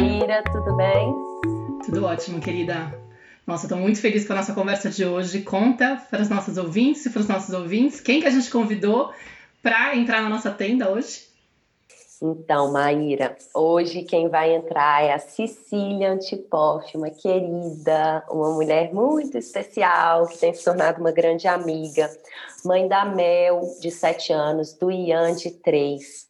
[0.00, 1.14] Maíra, tudo bem?
[1.84, 2.98] Tudo ótimo, querida.
[3.46, 5.42] Nossa, estou muito feliz com a nossa conversa de hoje.
[5.42, 9.12] Conta para os nossos ouvintes e para os nossos ouvintes quem que a gente convidou
[9.62, 11.28] para entrar na nossa tenda hoje.
[12.22, 19.36] Então, Maíra, hoje quem vai entrar é a Cecília Antipoff, uma querida, uma mulher muito
[19.36, 22.10] especial, que tem se tornado uma grande amiga,
[22.64, 26.29] mãe da Mel, de 7 anos, do Ian, de 3,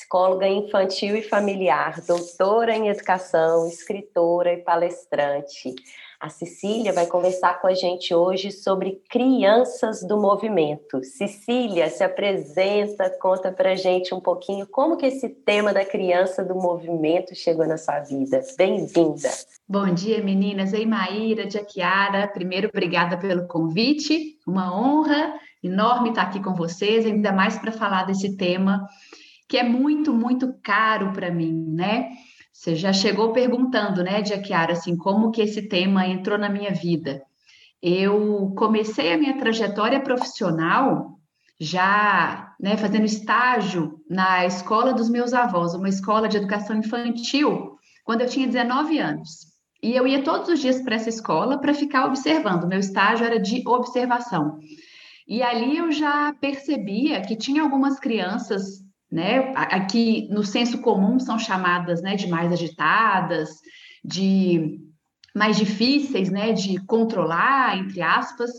[0.00, 5.74] psicóloga infantil e familiar, doutora em educação, escritora e palestrante.
[6.18, 11.02] A Cecília vai conversar com a gente hoje sobre crianças do movimento.
[11.04, 16.54] Cecília, se apresenta, conta pra gente um pouquinho como que esse tema da criança do
[16.54, 18.40] movimento chegou na sua vida.
[18.56, 19.30] Bem-vinda.
[19.68, 20.72] Bom dia, meninas.
[20.72, 22.26] Ei, Maíra, Jaquiara.
[22.28, 24.38] Primeiro, obrigada pelo convite.
[24.46, 28.86] Uma honra enorme estar aqui com vocês, ainda mais para falar desse tema
[29.50, 32.10] que é muito, muito caro para mim, né?
[32.52, 37.20] Você já chegou perguntando, né, Jaquiara, assim, como que esse tema entrou na minha vida?
[37.82, 41.18] Eu comecei a minha trajetória profissional
[41.58, 48.20] já, né, fazendo estágio na escola dos meus avós, uma escola de educação infantil, quando
[48.20, 49.48] eu tinha 19 anos.
[49.82, 52.68] E eu ia todos os dias para essa escola para ficar observando.
[52.68, 54.60] Meu estágio era de observação.
[55.26, 59.52] E ali eu já percebia que tinha algumas crianças né?
[59.54, 63.50] Aqui no senso comum são chamadas, né, de mais agitadas,
[64.04, 64.78] de
[65.34, 68.50] mais difíceis, né, de controlar, entre aspas,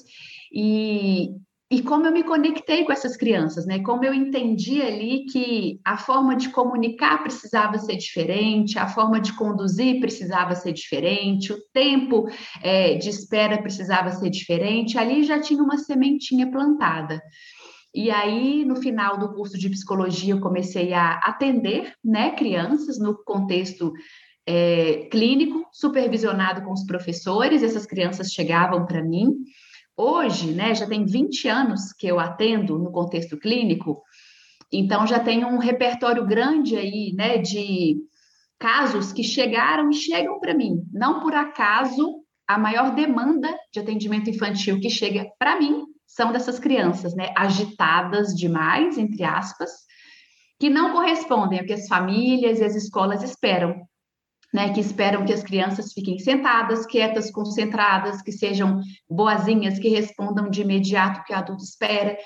[0.53, 1.29] e,
[1.69, 3.79] e como eu me conectei com essas crianças, né?
[3.79, 9.33] Como eu entendi ali que a forma de comunicar precisava ser diferente, a forma de
[9.33, 12.27] conduzir precisava ser diferente, o tempo
[12.61, 14.97] é, de espera precisava ser diferente.
[14.97, 17.21] Ali já tinha uma sementinha plantada.
[17.93, 23.21] E aí, no final do curso de psicologia, eu comecei a atender né, crianças no
[23.23, 23.91] contexto
[24.45, 29.35] é, clínico, supervisionado com os professores, essas crianças chegavam para mim.
[29.95, 34.01] Hoje, né, já tem 20 anos que eu atendo no contexto clínico,
[34.71, 37.97] então já tenho um repertório grande aí, né, de
[38.57, 40.81] casos que chegaram e chegam para mim.
[40.93, 46.59] Não por acaso a maior demanda de atendimento infantil que chega para mim são dessas
[46.59, 49.71] crianças, né, agitadas demais, entre aspas,
[50.59, 53.81] que não correspondem ao que as famílias e as escolas esperam,
[54.53, 60.49] né, que esperam que as crianças fiquem sentadas, quietas, concentradas, que sejam boazinhas, que respondam
[60.49, 62.17] de imediato o que o adulto espera.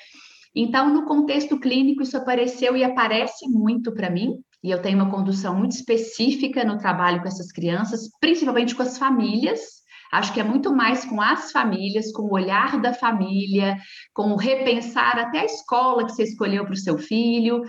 [0.56, 5.12] Então, no contexto clínico, isso apareceu e aparece muito para mim, e eu tenho uma
[5.12, 10.44] condução muito específica no trabalho com essas crianças, principalmente com as famílias, Acho que é
[10.44, 13.78] muito mais com as famílias, com o olhar da família,
[14.14, 17.62] com o repensar até a escola que você escolheu para o seu filho,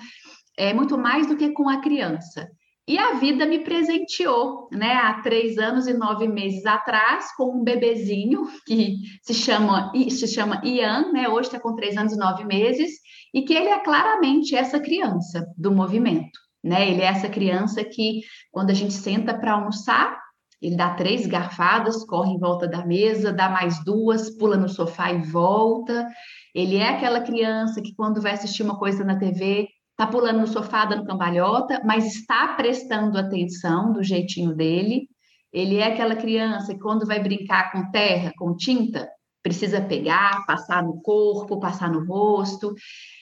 [0.56, 2.48] é muito mais do que com a criança.
[2.88, 7.64] E a vida me presenteou, né, há três anos e nove meses atrás, com um
[7.64, 12.44] bebezinho que se chama, se chama Ian, né, hoje está com três anos e nove
[12.44, 12.92] meses,
[13.34, 18.20] e que ele é claramente essa criança do movimento, né, ele é essa criança que,
[18.52, 20.16] quando a gente senta para almoçar,
[20.60, 25.12] ele dá três garfadas, corre em volta da mesa, dá mais duas, pula no sofá
[25.12, 26.08] e volta.
[26.54, 30.46] Ele é aquela criança que, quando vai assistir uma coisa na TV, está pulando no
[30.46, 35.08] sofá, dando cambalhota, mas está prestando atenção do jeitinho dele.
[35.52, 39.08] Ele é aquela criança que, quando vai brincar com terra, com tinta,
[39.42, 42.74] precisa pegar, passar no corpo, passar no rosto.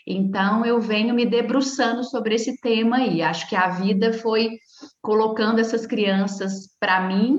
[0.07, 3.23] Então, eu venho me debruçando sobre esse tema aí.
[3.23, 4.51] Acho que a vida foi
[5.05, 7.39] colocando essas crianças para mim,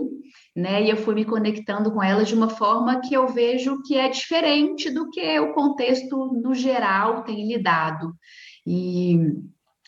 [0.56, 0.84] né?
[0.84, 4.08] E eu fui me conectando com elas de uma forma que eu vejo que é
[4.08, 8.14] diferente do que o contexto no geral tem lidado.
[8.66, 9.18] E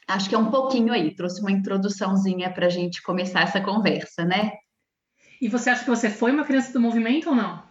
[0.08, 4.26] acho que é um pouquinho aí, trouxe uma introduçãozinha para a gente começar essa conversa,
[4.26, 4.54] né?
[5.40, 7.62] E você acha que você foi uma criança do movimento ou não?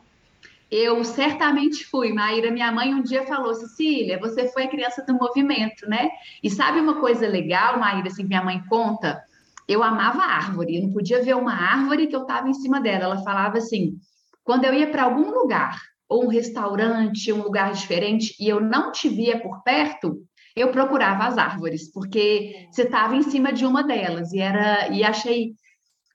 [0.70, 2.52] Eu certamente fui, Maíra.
[2.52, 6.10] Minha mãe um dia falou: Cecília, você foi a criança do movimento, né?
[6.42, 9.20] E sabe uma coisa legal, Maíra, assim, que minha mãe conta?
[9.68, 13.04] Eu amava árvore, eu não podia ver uma árvore que eu estava em cima dela.
[13.04, 13.98] Ela falava assim:
[14.44, 18.92] quando eu ia para algum lugar, ou um restaurante, um lugar diferente, e eu não
[18.92, 20.22] te via por perto,
[20.54, 25.02] eu procurava as árvores, porque você estava em cima de uma delas, e era e
[25.04, 25.54] achei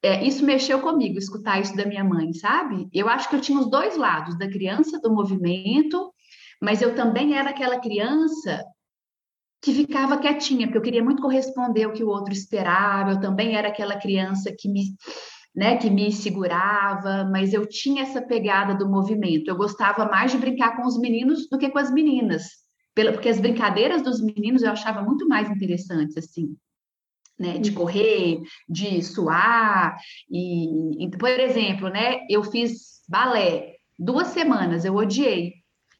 [0.03, 2.87] é, isso mexeu comigo, escutar isso da minha mãe, sabe?
[2.91, 6.11] Eu acho que eu tinha os dois lados, da criança do movimento,
[6.59, 8.63] mas eu também era aquela criança
[9.61, 13.55] que ficava quietinha, porque eu queria muito corresponder ao que o outro esperava, eu também
[13.55, 14.95] era aquela criança que me,
[15.55, 19.47] né, que me segurava, mas eu tinha essa pegada do movimento.
[19.47, 22.43] Eu gostava mais de brincar com os meninos do que com as meninas,
[22.93, 26.55] porque as brincadeiras dos meninos eu achava muito mais interessantes, assim
[27.41, 27.75] né, de uhum.
[27.75, 29.97] correr, de suar,
[30.29, 35.53] e, por exemplo, né, eu fiz balé duas semanas, eu odiei,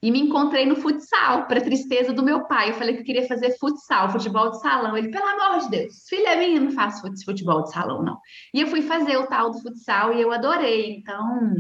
[0.04, 2.72] e me encontrei no futsal, para tristeza do meu pai.
[2.72, 4.98] Eu falei que eu queria fazer futsal, futebol de salão.
[4.98, 8.18] Ele, pelo amor de Deus, filha minha, não faço futebol de salão, não.
[8.54, 10.96] E eu fui fazer o tal do futsal e eu adorei.
[10.96, 11.54] Então,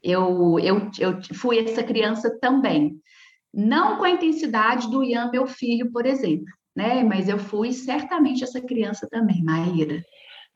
[0.00, 3.00] eu, eu, eu fui essa criança também.
[3.52, 7.02] Não com a intensidade do Ian, meu filho, por exemplo, né?
[7.02, 10.04] Mas eu fui certamente essa criança também, Maíra.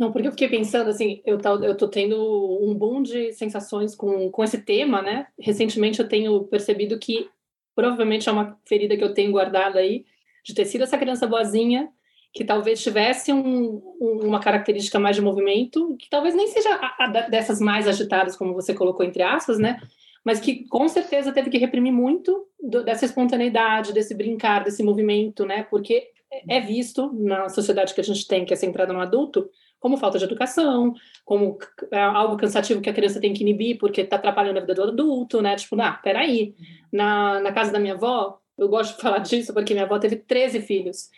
[0.00, 2.17] Não, porque eu fiquei pensando assim, eu, tô, eu tô tendo
[2.62, 5.26] um boom de sensações com, com esse tema, né?
[5.38, 7.29] Recentemente eu tenho percebido que
[7.75, 10.06] provavelmente é uma ferida que eu tenho guardada aí,
[10.43, 11.91] de ter sido essa criança boazinha,
[12.32, 17.06] que talvez tivesse um, uma característica mais de movimento, que talvez nem seja a, a
[17.29, 19.82] dessas mais agitadas, como você colocou entre aspas, né?
[20.25, 25.44] Mas que com certeza teve que reprimir muito do, dessa espontaneidade, desse brincar, desse movimento,
[25.44, 25.62] né?
[25.64, 26.08] Porque
[26.49, 29.50] é visto na sociedade que a gente tem, que é centrada no adulto,
[29.81, 30.94] como falta de educação,
[31.25, 31.59] como
[31.91, 34.82] é algo cansativo que a criança tem que inibir porque está atrapalhando a vida do
[34.85, 35.56] adulto, né?
[35.56, 36.55] Tipo, ah, peraí.
[36.93, 40.17] Na, na casa da minha avó, eu gosto de falar disso porque minha avó teve
[40.17, 41.09] 13 filhos.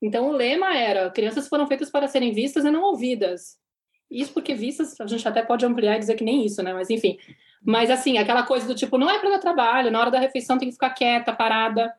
[0.00, 3.60] Então o lema era: crianças foram feitas para serem vistas e não ouvidas.
[4.08, 6.72] Isso porque vistas, a gente até pode ampliar e dizer que nem isso, né?
[6.72, 7.18] Mas enfim.
[7.64, 10.58] Mas assim, aquela coisa do tipo, não é para dar trabalho, na hora da refeição
[10.58, 11.92] tem que ficar quieta, parada.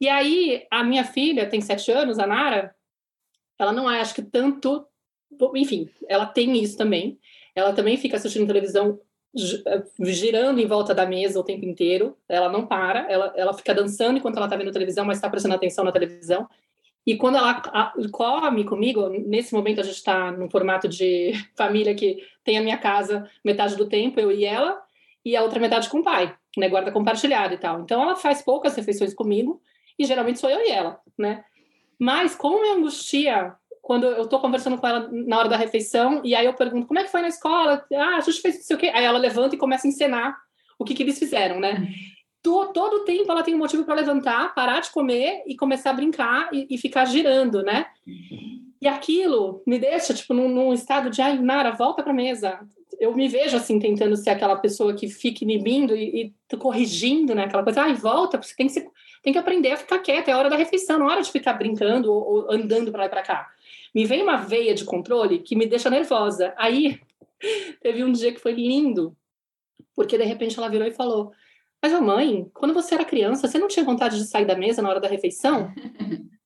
[0.00, 2.74] E aí, a minha filha tem sete anos, a Nara,
[3.58, 4.86] ela não é, acho que tanto
[5.54, 7.18] enfim, ela tem isso também.
[7.54, 8.98] Ela também fica assistindo televisão
[9.34, 12.16] eh, girando em volta da mesa o tempo inteiro.
[12.28, 15.54] Ela não para, ela, ela fica dançando enquanto ela está vendo televisão, mas está prestando
[15.54, 16.48] atenção na televisão.
[17.06, 17.62] E quando ela
[18.10, 22.78] come comigo, nesse momento a gente está no formato de família que tem a minha
[22.78, 24.82] casa metade do tempo, eu e ela,
[25.24, 26.68] e a outra metade com o pai, né?
[26.68, 27.80] Guarda compartilhada e tal.
[27.80, 29.60] Então ela faz poucas refeições comigo,
[29.98, 31.44] e geralmente sou eu e ela, né?
[31.98, 33.54] Mas como me angustia
[33.86, 36.98] quando eu estou conversando com ela na hora da refeição, e aí eu pergunto, como
[36.98, 37.84] é que foi na escola?
[37.94, 38.90] Ah, a gente fez não sei o quê.
[38.92, 40.36] Aí ela levanta e começa a encenar
[40.76, 41.88] o que, que eles fizeram, né?
[42.42, 45.94] Todo, todo tempo ela tem um motivo para levantar, parar de comer e começar a
[45.94, 47.86] brincar e, e ficar girando, né?
[48.80, 52.60] E aquilo me deixa, tipo, num, num estado de, ai, Nara, volta para a mesa.
[53.00, 57.46] Eu me vejo, assim, tentando ser aquela pessoa que fica inibindo e, e corrigindo, né?
[57.46, 58.88] Aquela coisa, ai, volta, você tem que, ser,
[59.22, 61.30] tem que aprender a ficar quieta, é a hora da refeição, não é hora de
[61.30, 63.50] ficar brincando ou, ou andando para lá e para cá
[63.96, 66.52] me vem uma veia de controle que me deixa nervosa.
[66.58, 67.00] Aí
[67.80, 69.16] teve um dia que foi lindo,
[69.94, 71.32] porque de repente ela virou e falou:
[71.82, 74.90] Mas, mãe, quando você era criança, você não tinha vontade de sair da mesa na
[74.90, 75.72] hora da refeição?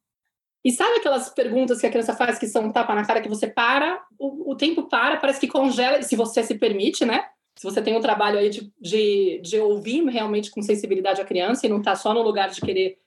[0.62, 3.30] E sabe aquelas perguntas que a criança faz que são um tapa na cara que
[3.30, 7.24] você para, o, o tempo para, parece que congela, se você se permite, né?
[7.60, 11.66] Se você tem um trabalho aí de, de, de ouvir realmente com sensibilidade a criança
[11.66, 12.98] e não tá só no lugar de querer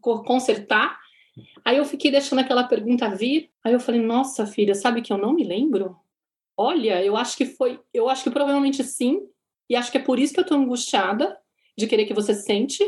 [0.00, 0.98] consertar,
[1.62, 3.50] Aí eu fiquei deixando aquela pergunta vir.
[3.62, 5.96] Aí eu falei, nossa, filha, sabe que eu não me lembro?
[6.56, 9.20] Olha, eu acho que foi, eu acho que provavelmente sim,
[9.68, 11.38] e acho que é por isso que eu tô angustiada
[11.76, 12.82] de querer que você sente,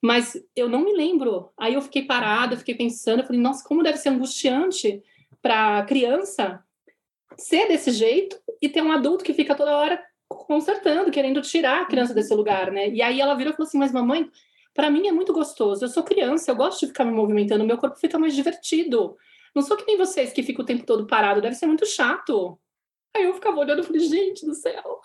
[0.00, 1.50] mas eu não me lembro.
[1.56, 5.02] Aí eu fiquei parada, fiquei pensando, eu falei, nossa, como deve ser angustiante
[5.42, 6.62] para criança
[7.36, 11.84] ser desse jeito e ter um adulto que fica toda hora consertando, querendo tirar a
[11.86, 12.88] criança desse lugar, né?
[12.88, 14.30] E aí ela virou e falou assim: Mas mamãe,
[14.74, 15.84] para mim é muito gostoso.
[15.84, 19.16] Eu sou criança, eu gosto de ficar me movimentando, meu corpo fica mais divertido.
[19.54, 22.58] Não sou que nem vocês que ficam o tempo todo parado, deve ser muito chato.
[23.16, 25.00] Aí eu ficava olhando e falei, gente do céu.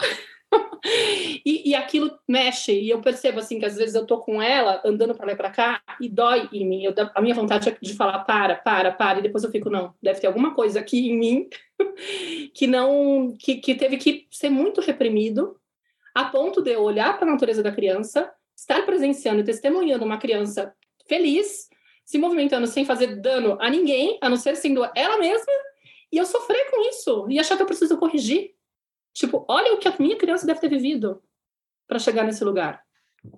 [1.45, 4.81] E, e, aquilo mexe, e eu percebo assim que às vezes eu tô com ela
[4.83, 6.83] andando para lá e para cá e dói em mim.
[6.83, 9.93] Eu, a minha vontade é de falar para, para, para, e depois eu fico, não,
[10.01, 11.49] deve ter alguma coisa aqui em mim
[12.53, 15.59] que não, que, que teve que ser muito reprimido
[16.13, 20.17] a ponto de eu olhar para a natureza da criança estar presenciando e testemunhando uma
[20.17, 20.73] criança
[21.07, 21.69] feliz,
[22.03, 25.53] se movimentando sem fazer dano a ninguém, a não ser sendo ela mesma,
[26.11, 28.53] e eu sofrer com isso e achar que eu preciso corrigir.
[29.13, 31.21] Tipo, olha o que a minha criança deve ter vivido
[31.87, 32.81] para chegar nesse lugar.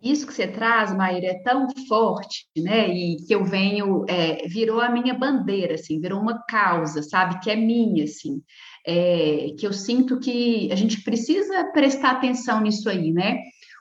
[0.03, 2.87] Isso que você traz, Maíra, é tão forte, né?
[2.89, 7.39] E que eu venho, é, virou a minha bandeira, assim, virou uma causa, sabe?
[7.39, 8.43] Que é minha, assim.
[8.85, 13.39] É, que eu sinto que a gente precisa prestar atenção nisso aí, né?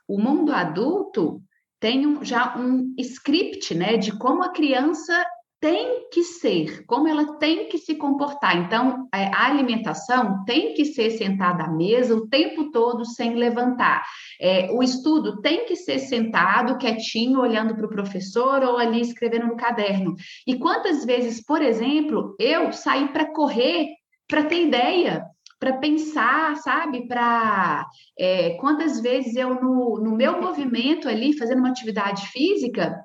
[0.08, 1.42] O mundo adulto
[1.78, 5.24] tem um, já um script, né, de como a criança
[5.60, 8.56] tem que ser, como ela tem que se comportar.
[8.56, 14.02] Então, é, a alimentação tem que ser sentada à mesa o tempo todo sem levantar.
[14.40, 19.48] É, o estudo tem que ser sentado, quietinho, olhando para o professor ou ali escrevendo
[19.48, 20.14] no caderno.
[20.46, 23.88] E quantas vezes, por exemplo, eu saí para correr
[24.26, 25.26] para ter ideia?
[25.58, 27.06] para pensar, sabe?
[27.06, 27.86] Para
[28.18, 32.96] é, quantas vezes eu, no, no meu movimento ali, fazendo uma atividade física,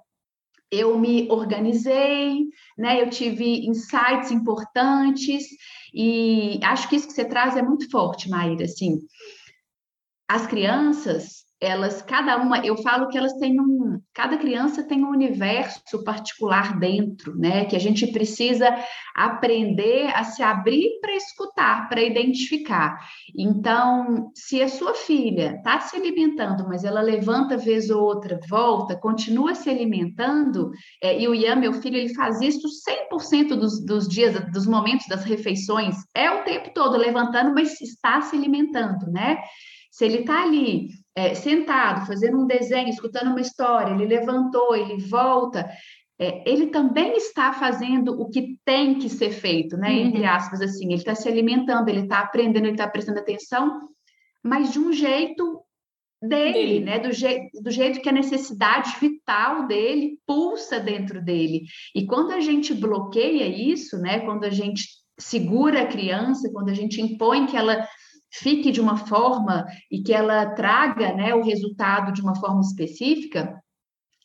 [0.71, 3.01] eu me organizei, né?
[3.01, 5.45] Eu tive insights importantes
[5.93, 8.99] e acho que isso que você traz é muito forte, Maíra, assim.
[10.27, 15.09] As crianças, elas, cada uma, eu falo que elas têm um, cada criança tem um
[15.09, 17.65] universo particular dentro, né?
[17.65, 18.67] Que a gente precisa
[19.15, 22.97] aprender a se abrir para escutar, para identificar.
[23.37, 28.95] Então, se a sua filha está se alimentando, mas ela levanta vez ou outra, volta,
[28.95, 32.67] continua se alimentando, é, e o Ian, meu filho, ele faz isso
[33.11, 38.21] 100% dos, dos dias, dos momentos das refeições, é o tempo todo levantando, mas está
[38.21, 39.39] se alimentando, né?
[39.91, 44.97] Se ele está ali é, sentado, fazendo um desenho, escutando uma história, ele levantou, ele
[44.97, 45.69] volta,
[46.19, 49.89] é, ele também está fazendo o que tem que ser feito, né?
[49.89, 50.07] Uhum.
[50.07, 53.89] Entre aspas, assim, ele está se alimentando, ele está aprendendo, ele está prestando atenção,
[54.43, 55.61] mas de um jeito
[56.21, 56.79] dele, dele.
[56.81, 56.99] né?
[56.99, 61.63] Do, je do jeito que a necessidade vital dele pulsa dentro dele.
[61.93, 64.19] E quando a gente bloqueia isso, né?
[64.19, 64.85] Quando a gente
[65.17, 67.85] segura a criança, quando a gente impõe que ela
[68.39, 73.59] fique de uma forma e que ela traga né, o resultado de uma forma específica,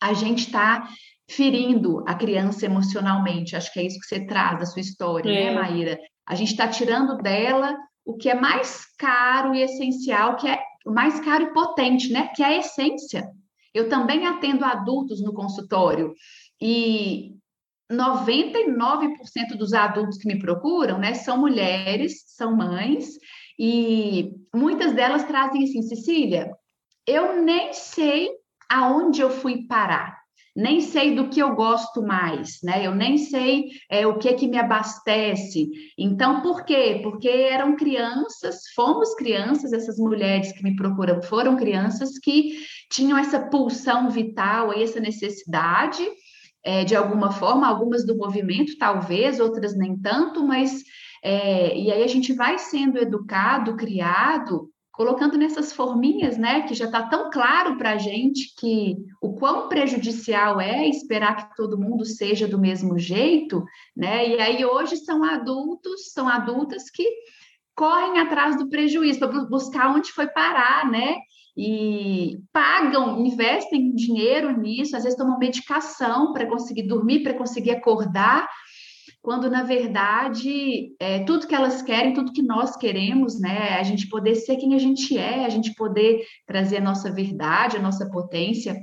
[0.00, 0.88] a gente está
[1.30, 3.54] ferindo a criança emocionalmente.
[3.54, 5.54] Acho que é isso que você traz da sua história, né, é.
[5.54, 5.98] né, Maíra?
[6.26, 10.90] A gente está tirando dela o que é mais caro e essencial, que é o
[10.90, 12.28] mais caro e potente, né?
[12.34, 13.28] Que é a essência.
[13.72, 16.12] Eu também atendo adultos no consultório
[16.60, 17.36] e
[17.90, 23.18] 99% dos adultos que me procuram, né, são mulheres, são mães
[23.62, 26.50] e muitas delas trazem assim, Cecília,
[27.06, 28.30] eu nem sei
[28.70, 30.16] aonde eu fui parar,
[30.56, 32.86] nem sei do que eu gosto mais, né?
[32.86, 35.68] Eu nem sei é, o que que me abastece.
[35.98, 37.00] Então, por quê?
[37.02, 43.40] Porque eram crianças, fomos crianças, essas mulheres que me procuram foram crianças que tinham essa
[43.40, 46.02] pulsão vital, essa necessidade
[46.64, 50.82] é, de alguma forma, algumas do movimento, talvez, outras nem tanto, mas
[51.22, 56.84] é, e aí a gente vai sendo educado, criado, colocando nessas forminhas, né, que já
[56.84, 62.04] está tão claro para a gente que o quão prejudicial é esperar que todo mundo
[62.04, 63.64] seja do mesmo jeito,
[63.96, 64.28] né?
[64.28, 67.08] E aí hoje são adultos, são adultas que
[67.74, 71.16] correm atrás do prejuízo para buscar onde foi parar, né?
[71.56, 78.46] E pagam, investem dinheiro nisso, às vezes tomam medicação para conseguir dormir, para conseguir acordar,
[79.22, 84.08] quando na verdade é, tudo que elas querem, tudo que nós queremos, né, a gente
[84.08, 88.08] poder ser quem a gente é, a gente poder trazer a nossa verdade, a nossa
[88.10, 88.76] potência.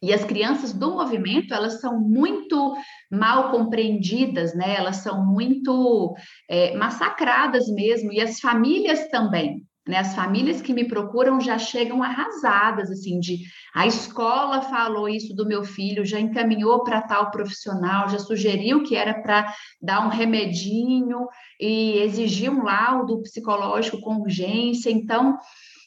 [0.00, 2.76] E as crianças do movimento, elas são muito
[3.10, 4.76] mal compreendidas, né?
[4.76, 6.14] Elas são muito
[6.48, 9.66] é, massacradas mesmo, e as famílias também.
[9.88, 9.96] Né?
[9.96, 13.38] As famílias que me procuram já chegam arrasadas, assim, de
[13.74, 18.94] a escola falou isso do meu filho, já encaminhou para tal profissional, já sugeriu que
[18.94, 21.26] era para dar um remedinho
[21.58, 24.90] e exigir um laudo psicológico com urgência.
[24.90, 25.38] Então,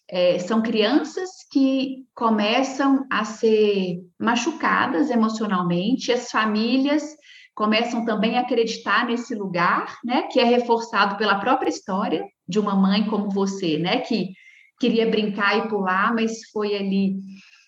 [0.09, 7.03] é, são crianças que começam a ser machucadas emocionalmente, as famílias
[7.53, 12.75] começam também a acreditar nesse lugar, né, que é reforçado pela própria história de uma
[12.75, 14.33] mãe como você, né, que
[14.79, 17.15] queria brincar e pular, mas foi ali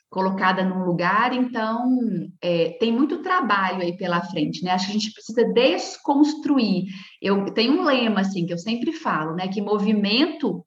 [0.09, 1.97] colocada num lugar, então
[2.39, 4.71] é, tem muito trabalho aí pela frente, né?
[4.71, 6.85] Acho que a gente precisa desconstruir.
[7.19, 9.47] Eu tenho um lema assim que eu sempre falo, né?
[9.47, 10.63] Que movimento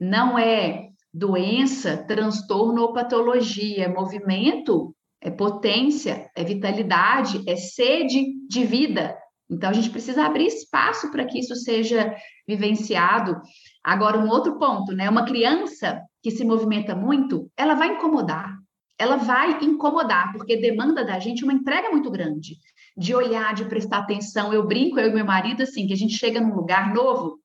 [0.00, 3.86] não é doença, transtorno ou patologia.
[3.86, 9.14] Movimento é potência, é vitalidade, é sede de vida.
[9.48, 12.14] Então, a gente precisa abrir espaço para que isso seja
[12.46, 13.40] vivenciado.
[13.82, 15.08] Agora, um outro ponto, né?
[15.08, 18.56] Uma criança que se movimenta muito, ela vai incomodar.
[18.98, 22.56] Ela vai incomodar, porque demanda da gente uma entrega muito grande,
[22.96, 24.52] de olhar, de prestar atenção.
[24.52, 27.38] Eu brinco, eu e meu marido, assim, que a gente chega num lugar novo,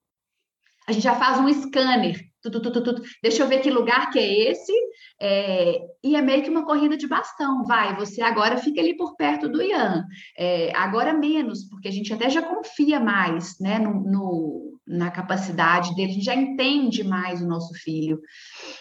[0.92, 2.20] a gente já faz um scanner.
[2.42, 4.74] Tu, tu, tu, deixa eu ver que lugar que é esse,
[5.22, 9.16] é, e é meio que uma corrida de bastão, vai, você agora fica ali por
[9.16, 10.04] perto do Ian,
[10.36, 15.94] é, agora menos, porque a gente até já confia mais, né, no, no, na capacidade
[15.94, 18.20] dele, a gente já entende mais o nosso filho,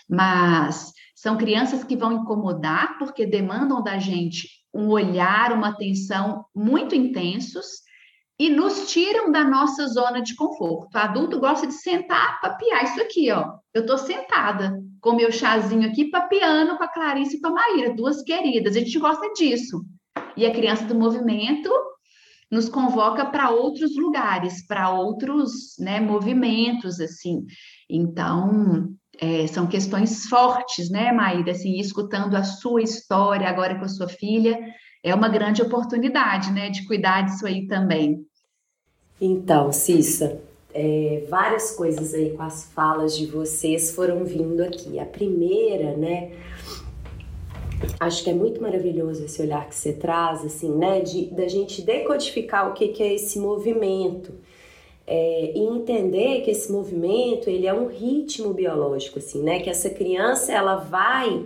[0.08, 6.94] mas são crianças que vão incomodar, porque demandam da gente um olhar, uma atenção muito
[6.94, 7.82] intensos,
[8.40, 10.94] e nos tiram da nossa zona de conforto.
[10.94, 13.52] O adulto gosta de sentar, papiar isso aqui, ó.
[13.74, 17.94] Eu tô sentada com meu chazinho aqui, papiando com a Clarice e com a Maíra,
[17.94, 18.74] duas queridas.
[18.74, 19.84] A gente gosta disso.
[20.38, 21.70] E a criança do movimento
[22.50, 27.44] nos convoca para outros lugares, para outros né, movimentos, assim.
[27.90, 28.88] Então,
[29.20, 31.50] é, são questões fortes, né, Maíra?
[31.50, 34.58] Assim, escutando a sua história agora com a sua filha,
[35.04, 38.29] é uma grande oportunidade, né, de cuidar disso aí também.
[39.20, 40.40] Então, Cissa,
[40.72, 44.98] é, várias coisas aí com as falas de vocês foram vindo aqui.
[44.98, 46.32] A primeira, né,
[47.98, 51.82] acho que é muito maravilhoso esse olhar que você traz, assim, né, de da gente
[51.82, 54.32] decodificar o que, que é esse movimento
[55.06, 59.90] é, e entender que esse movimento ele é um ritmo biológico, assim, né, que essa
[59.90, 61.44] criança ela vai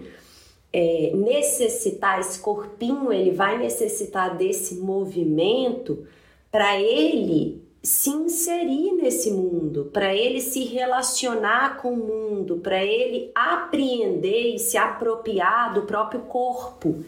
[0.73, 6.07] é, necessitar, esse corpinho, ele vai necessitar desse movimento
[6.51, 13.31] para ele se inserir nesse mundo, para ele se relacionar com o mundo, para ele
[13.35, 17.05] apreender e se apropriar do próprio corpo,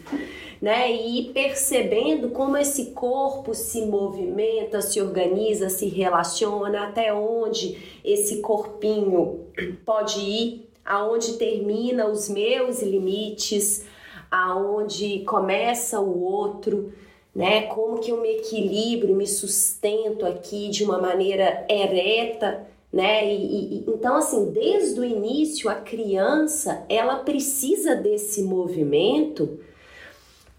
[0.61, 0.91] né?
[0.91, 8.39] E ir percebendo como esse corpo se movimenta, se organiza, se relaciona, até onde esse
[8.41, 9.47] corpinho
[9.83, 13.83] pode ir aonde termina os meus limites,
[14.29, 16.93] aonde começa o outro,
[17.37, 17.67] né?
[17.67, 23.31] Como que eu me equilibro, me sustento aqui de uma maneira ereta, né?
[23.31, 29.59] E, e, então assim, desde o início a criança ela precisa desse movimento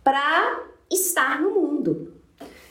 [0.05, 2.13] para estar no mundo.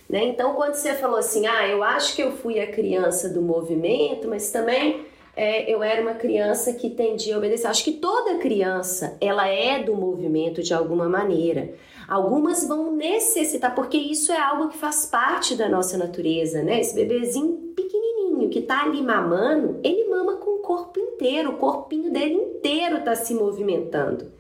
[0.10, 0.24] Né?
[0.24, 4.26] Então, quando você falou assim, ah, eu acho que eu fui a criança do movimento,
[4.30, 7.68] mas também é, eu era uma criança que tendia a obedecer.
[7.68, 11.74] Acho que toda criança, ela é do movimento de alguma maneira.
[12.08, 16.80] Algumas vão necessitar, porque isso é algo que faz parte da nossa natureza, né?
[16.80, 22.10] Esse bebezinho pequenininho que tá ali mamando, ele mama com o corpo inteiro, o corpinho
[22.12, 24.32] dele inteiro tá se movimentando.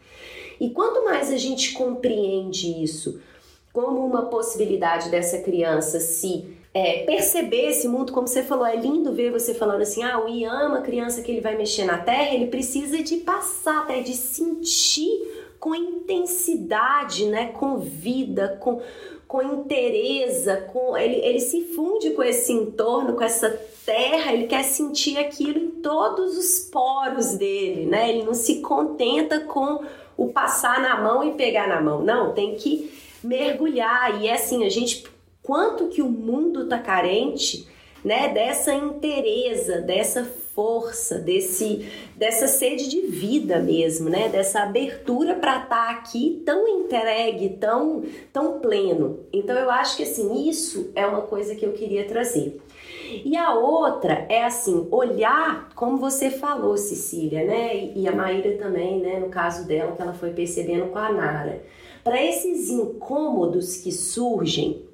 [0.59, 3.19] E quanto mais a gente compreende isso
[3.73, 9.13] como uma possibilidade dessa criança se é, perceber esse mundo, como você falou, é lindo
[9.13, 11.97] ver você falando assim, ah, o Ian ama a criança que ele vai mexer na
[11.97, 18.81] terra, ele precisa de passar, até de sentir com intensidade, né, com vida, com,
[19.27, 23.49] com interesa, com ele, ele se funde com esse entorno, com essa
[23.85, 28.09] terra, ele quer sentir aquilo em todos os poros dele, né?
[28.09, 29.83] Ele não se contenta com
[30.15, 32.91] o passar na mão e pegar na mão, não, tem que
[33.23, 34.21] mergulhar.
[34.21, 35.05] E é assim, a gente
[35.47, 37.65] quanto que o mundo está carente,
[38.03, 45.61] né, dessa interesa, dessa força, desse dessa sede de vida mesmo, né, dessa abertura para
[45.61, 49.19] estar tá aqui tão entregue, tão tão pleno.
[49.31, 52.59] Então eu acho que assim, isso é uma coisa que eu queria trazer.
[53.23, 57.91] E a outra é assim, olhar, como você falou, Cecília, né?
[57.95, 59.19] E a Maíra também, né?
[59.19, 61.61] No caso dela, que ela foi percebendo com a Nara.
[62.03, 64.86] Para esses incômodos que surgem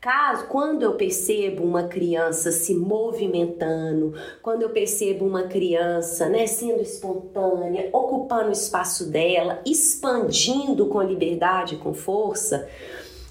[0.00, 6.80] Caso, quando eu percebo uma criança se movimentando, quando eu percebo uma criança né, sendo
[6.80, 12.68] espontânea, ocupando o espaço dela, expandindo com liberdade, com força,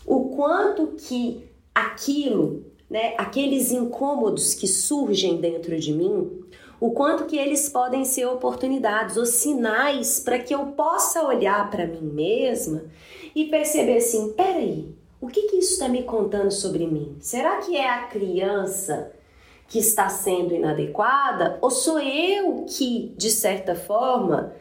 [0.06, 6.30] o quanto que aquilo, né, aqueles incômodos que surgem dentro de mim,
[6.82, 11.88] o quanto que eles podem ser oportunidades ou sinais para que eu possa olhar para
[11.88, 12.84] mim mesma
[13.34, 17.16] e perceber assim, peraí, o que, que isso está me contando sobre mim?
[17.20, 19.12] Será que é a criança
[19.68, 24.54] que está sendo inadequada ou sou eu que, de certa forma,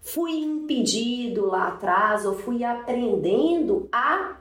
[0.00, 4.36] fui impedido lá atrás ou fui aprendendo a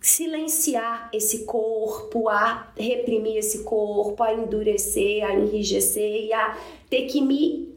[0.00, 6.56] silenciar esse corpo, a reprimir esse corpo, a endurecer, a enrijecer e a
[6.88, 7.74] ter que me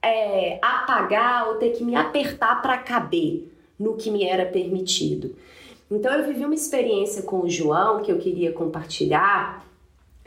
[0.00, 5.34] é, apagar ou ter que me apertar para caber no que me era permitido.
[5.96, 9.66] Então eu vivi uma experiência com o João que eu queria compartilhar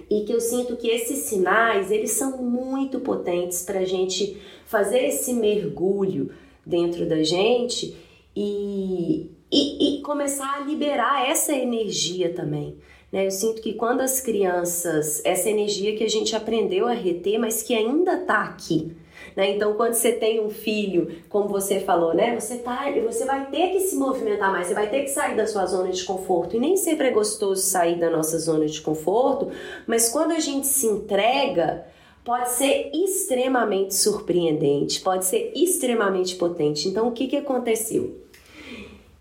[0.09, 5.03] e que eu sinto que esses sinais eles são muito potentes para a gente fazer
[5.05, 6.31] esse mergulho
[6.65, 7.95] dentro da gente
[8.35, 12.75] e, e, e, começar a liberar essa energia também.
[13.11, 13.25] Né?
[13.25, 17.63] Eu sinto que quando as crianças, essa energia que a gente aprendeu a reter, mas
[17.63, 18.95] que ainda está aqui,
[19.35, 19.51] né?
[19.55, 22.39] Então, quando você tem um filho, como você falou, né?
[22.39, 25.45] Você, tá, você vai ter que se movimentar mais, você vai ter que sair da
[25.45, 26.55] sua zona de conforto.
[26.55, 29.51] E nem sempre é gostoso sair da nossa zona de conforto,
[29.85, 31.85] mas quando a gente se entrega,
[32.23, 36.87] pode ser extremamente surpreendente, pode ser extremamente potente.
[36.87, 38.23] Então, o que, que aconteceu?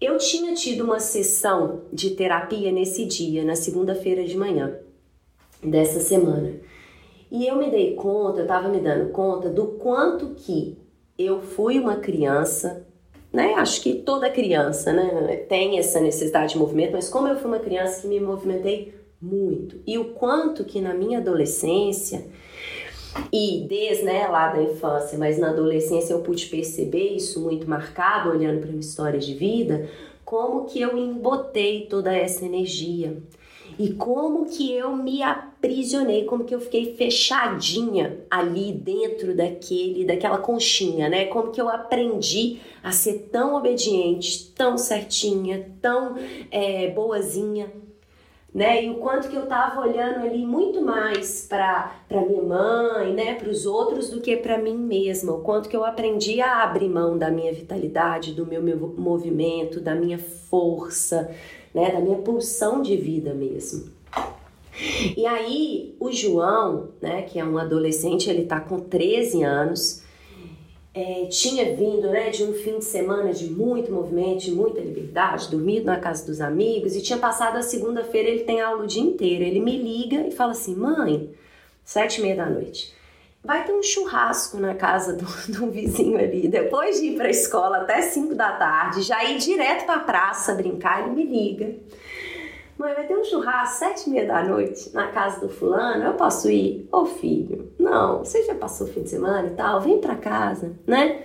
[0.00, 4.76] Eu tinha tido uma sessão de terapia nesse dia, na segunda-feira de manhã
[5.62, 6.54] dessa semana.
[7.34, 10.78] E eu me dei conta, eu estava me dando conta do quanto que
[11.18, 12.86] eu fui uma criança,
[13.32, 13.54] né?
[13.54, 17.58] Acho que toda criança, né, tem essa necessidade de movimento, mas como eu fui uma
[17.58, 22.24] criança que me movimentei muito e o quanto que na minha adolescência
[23.32, 28.30] E desde né, lá da infância, mas na adolescência eu pude perceber isso muito marcado
[28.30, 29.88] olhando para minha história de vida,
[30.24, 33.16] como que eu embotei toda essa energia
[33.78, 40.38] e como que eu me aprisionei, como que eu fiquei fechadinha ali dentro daquele, daquela
[40.38, 41.26] conchinha, né?
[41.26, 46.16] Como que eu aprendi a ser tão obediente, tão certinha, tão
[46.50, 47.72] é, boazinha,
[48.54, 48.84] né?
[48.84, 53.48] E o quanto que eu tava olhando ali muito mais para minha mãe, né, para
[53.48, 55.32] os outros do que para mim mesma.
[55.32, 59.80] O quanto que eu aprendi a abrir mão da minha vitalidade, do meu, meu movimento,
[59.80, 61.34] da minha força,
[61.74, 63.92] né, da minha pulsão de vida mesmo.
[65.16, 70.02] E aí, o João, né, que é um adolescente, ele tá com 13 anos,
[70.92, 75.50] é, tinha vindo né, de um fim de semana de muito movimento, de muita liberdade,
[75.50, 79.02] dormido na casa dos amigos, e tinha passado a segunda-feira, ele tem aula o dia
[79.02, 79.42] inteiro.
[79.42, 81.30] Ele me liga e fala assim: mãe,
[81.84, 82.94] sete e meia da noite,
[83.44, 86.48] vai ter um churrasco na casa do, do vizinho ali.
[86.48, 90.00] Depois de ir para a escola até cinco da tarde, já ir direto para a
[90.00, 91.74] praça brincar, ele me liga.
[92.76, 96.14] Mãe, vai ter um churrasco sete e meia da noite na casa do fulano, eu
[96.14, 96.88] posso ir?
[96.90, 100.72] Ô filho, não, você já passou o fim de semana e tal, vem pra casa,
[100.84, 101.22] né?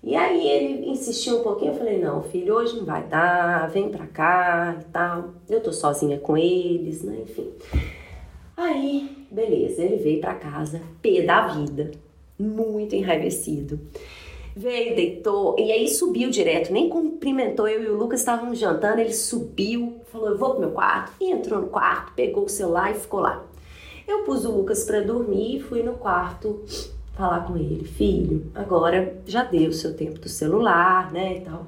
[0.00, 3.90] E aí ele insistiu um pouquinho, eu falei, não, filho, hoje não vai dar, vem
[3.90, 5.34] pra cá e tal.
[5.50, 7.52] Eu tô sozinha com eles, né, enfim.
[8.58, 11.92] Aí, beleza, ele veio pra casa, pé da vida,
[12.38, 13.80] muito enraivecido
[14.58, 17.68] veio, deitou, e aí subiu direto, nem cumprimentou.
[17.68, 21.30] Eu e o Lucas estávamos jantando, ele subiu, falou: Eu vou pro meu quarto, e
[21.30, 23.44] entrou no quarto, pegou o celular e ficou lá.
[24.06, 26.64] Eu pus o Lucas para dormir e fui no quarto
[27.14, 31.66] falar com ele: Filho, agora já deu o seu tempo do celular, né, e tal.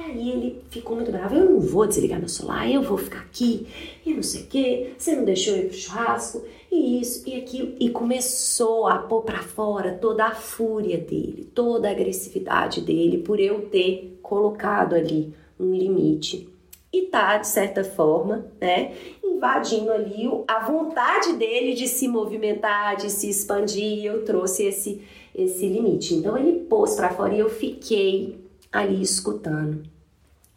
[0.00, 3.18] E aí ele ficou muito bravo, eu não vou desligar meu celular, eu vou ficar
[3.18, 3.66] aqui,
[4.04, 7.34] e não sei o que, você não deixou eu ir pro churrasco, e isso, e
[7.34, 7.74] aquilo.
[7.78, 13.38] E começou a pôr pra fora toda a fúria dele, toda a agressividade dele por
[13.38, 16.48] eu ter colocado ali um limite.
[16.90, 23.10] E tá, de certa forma, né, invadindo ali a vontade dele de se movimentar, de
[23.10, 25.02] se expandir, eu trouxe esse,
[25.34, 26.14] esse limite.
[26.14, 29.82] Então ele pôs pra fora e eu fiquei ali escutando,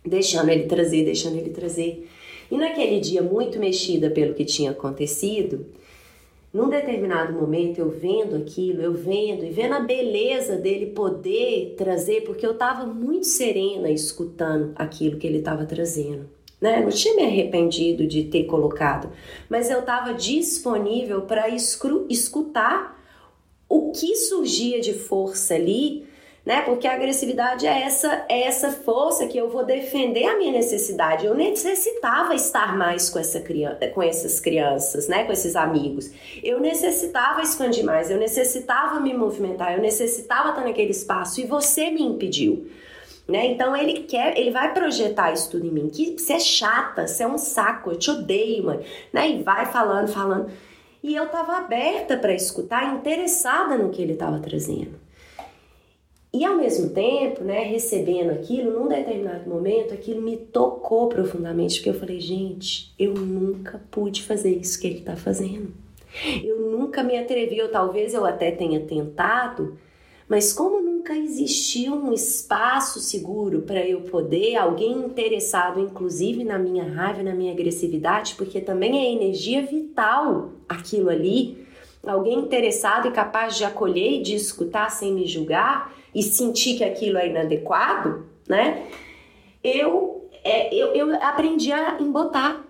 [0.06, 2.10] deixando ele trazer, deixando ele trazer.
[2.52, 5.66] E naquele dia, muito mexida pelo que tinha acontecido,
[6.54, 12.22] num determinado momento, eu vendo aquilo, eu vendo e vendo a beleza dele poder trazer,
[12.22, 16.30] porque eu estava muito serena escutando aquilo que ele estava trazendo.
[16.62, 16.80] Né?
[16.80, 19.10] Não tinha me arrependido de ter colocado,
[19.50, 23.04] mas eu estava disponível para escutar
[23.68, 26.06] o que surgia de força ali
[26.46, 26.62] né?
[26.62, 31.26] Porque a agressividade é essa, é essa força que eu vou defender a minha necessidade.
[31.26, 35.24] Eu necessitava estar mais com, essa criança, com essas crianças, né?
[35.24, 36.12] Com esses amigos.
[36.44, 41.90] Eu necessitava expandir mais, eu necessitava me movimentar, eu necessitava estar naquele espaço e você
[41.90, 42.68] me impediu.
[43.26, 43.46] Né?
[43.46, 47.24] Então ele quer, ele vai projetar isso tudo em mim, que você é chata, você
[47.24, 49.30] é um saco, eu te odeio, mãe, né?
[49.30, 50.52] E vai falando, falando.
[51.02, 55.03] E eu tava aberta para escutar, interessada no que ele tava trazendo.
[56.36, 61.92] E ao mesmo tempo, né, recebendo aquilo, num determinado momento, aquilo me tocou profundamente, porque
[61.92, 65.72] eu falei, gente, eu nunca pude fazer isso que ele está fazendo.
[66.44, 69.78] Eu nunca me atrevi, ou talvez eu até tenha tentado,
[70.28, 76.84] mas como nunca existiu um espaço seguro para eu poder, alguém interessado, inclusive na minha
[76.84, 81.68] raiva, na minha agressividade, porque também é energia vital aquilo ali,
[82.04, 86.84] alguém interessado e capaz de acolher e de escutar sem me julgar e sentir que
[86.84, 88.88] aquilo é inadequado, né?
[89.64, 92.64] Eu, é, eu, eu aprendi a embotar.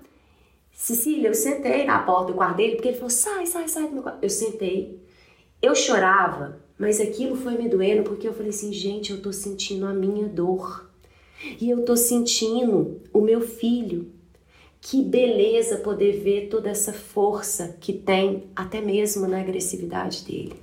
[0.72, 3.94] Cecília, eu sentei na porta do quarto dele porque ele falou: sai, sai, sai do
[3.94, 4.24] meu quarto.
[4.24, 5.00] Eu sentei,
[5.62, 9.86] eu chorava, mas aquilo foi me doendo porque eu falei assim: gente, eu tô sentindo
[9.86, 10.90] a minha dor
[11.60, 14.12] e eu tô sentindo o meu filho.
[14.86, 20.54] Que beleza poder ver toda essa força que tem, até mesmo na agressividade dele.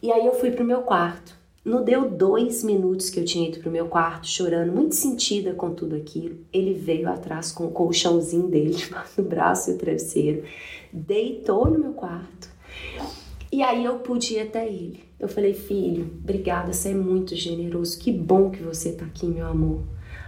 [0.00, 1.39] E aí eu fui pro meu quarto.
[1.62, 5.74] Não deu dois minutos que eu tinha ido pro meu quarto chorando, muito sentida com
[5.74, 6.38] tudo aquilo.
[6.50, 8.76] Ele veio atrás com o colchãozinho dele
[9.16, 10.42] no braço e o travesseiro,
[10.90, 12.48] deitou no meu quarto.
[13.52, 15.00] E aí eu pude ir até ele.
[15.18, 17.98] Eu falei, filho, obrigada, você é muito generoso.
[17.98, 19.82] Que bom que você tá aqui, meu amor.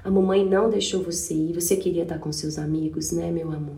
[0.04, 3.76] A mamãe não deixou você ir, você queria estar com seus amigos, né, meu amor?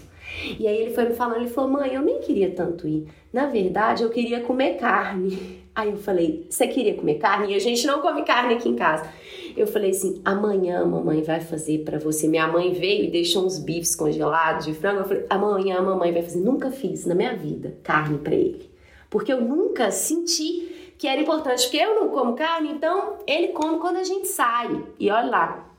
[0.59, 3.07] E aí ele foi me falando, ele falou, mãe, eu nem queria tanto ir.
[3.33, 5.64] Na verdade, eu queria comer carne.
[5.75, 7.53] Aí eu falei, você queria comer carne?
[7.53, 9.11] E a gente não come carne aqui em casa.
[9.57, 12.29] Eu falei assim, amanhã a mamãe vai fazer para você.
[12.29, 15.01] Minha mãe veio e deixou uns bifes congelados de frango.
[15.01, 16.39] Eu falei, amanhã a mamãe vai fazer.
[16.41, 18.71] Nunca fiz na minha vida carne para ele.
[19.15, 23.79] porque eu nunca senti que era importante, porque eu não como carne, então ele come
[23.79, 24.85] quando a gente sai.
[24.99, 25.71] E olha lá,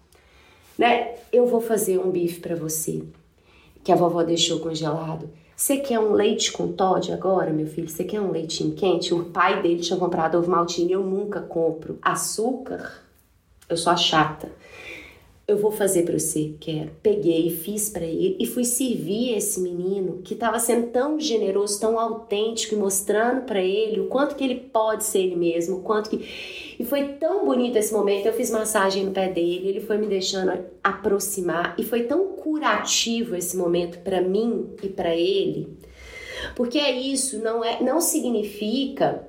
[0.78, 1.16] né?
[1.34, 3.04] Eu vou fazer um bife para você,
[3.84, 5.30] que a vovó deixou congelado.
[5.56, 7.88] Você quer um leite com Todd agora, meu filho?
[7.88, 9.14] Você quer um leitinho quente?
[9.14, 11.98] O pai dele tinha comprado ovo maltine, eu nunca compro.
[12.02, 13.02] Açúcar,
[13.70, 14.52] eu sou a chata
[15.48, 16.90] eu vou fazer para você, quero.
[17.04, 22.00] Peguei, fiz para ele e fui servir esse menino que estava sendo tão generoso, tão
[22.00, 26.10] autêntico e mostrando para ele o quanto que ele pode ser ele mesmo, o quanto
[26.10, 26.18] que
[26.80, 28.26] e foi tão bonito esse momento.
[28.26, 33.36] Eu fiz massagem no pé dele, ele foi me deixando aproximar e foi tão curativo
[33.36, 35.78] esse momento para mim e para ele.
[36.56, 39.28] Porque é isso, não é, não significa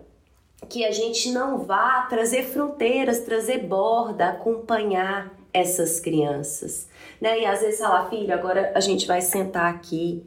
[0.66, 6.86] que a gente não vá trazer fronteiras, trazer borda, acompanhar essas crianças,
[7.18, 7.40] né?
[7.40, 10.22] E às vezes falar, filho, agora a gente vai sentar aqui,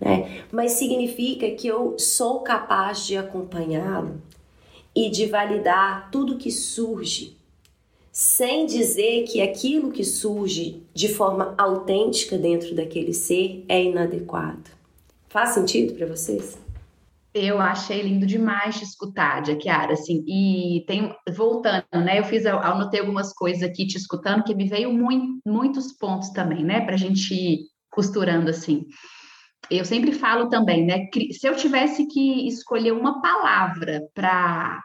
[0.00, 0.42] né?
[0.50, 4.22] Mas significa que eu sou capaz de acompanhá-lo
[4.94, 7.36] e de validar tudo que surge,
[8.10, 14.70] sem dizer que aquilo que surge de forma autêntica dentro daquele ser é inadequado.
[15.28, 16.63] Faz sentido para vocês?
[17.36, 23.00] Eu achei lindo demais te escutar, Jaquiara, assim, e tem, voltando, né, eu fiz, anotei
[23.00, 26.98] algumas coisas aqui te escutando, que me veio muito, muitos pontos também, né, para a
[26.98, 27.58] gente ir
[27.90, 28.86] costurando, assim.
[29.68, 34.80] Eu sempre falo também, né, se eu tivesse que escolher uma palavra para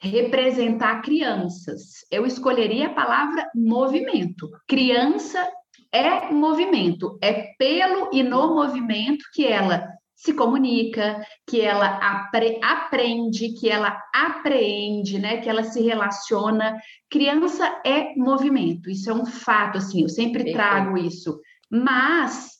[0.00, 4.50] representar crianças, eu escolheria a palavra movimento.
[4.66, 5.46] Criança
[5.92, 13.54] é movimento, é pelo e no movimento que ela se comunica, que ela apre aprende,
[13.54, 15.38] que ela apreende, né?
[15.38, 16.76] Que ela se relaciona.
[17.10, 21.40] Criança é movimento, isso é um fato, assim, eu sempre trago isso.
[21.70, 22.50] Mas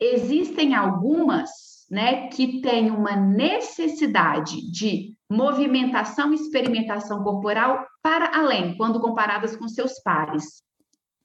[0.00, 1.50] existem algumas,
[1.90, 9.68] né, que têm uma necessidade de movimentação e experimentação corporal para além, quando comparadas com
[9.68, 10.62] seus pares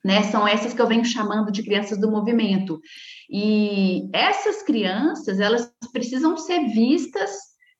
[0.03, 0.23] né?
[0.23, 2.79] São essas que eu venho chamando de crianças do movimento.
[3.29, 7.31] E essas crianças, elas precisam ser vistas,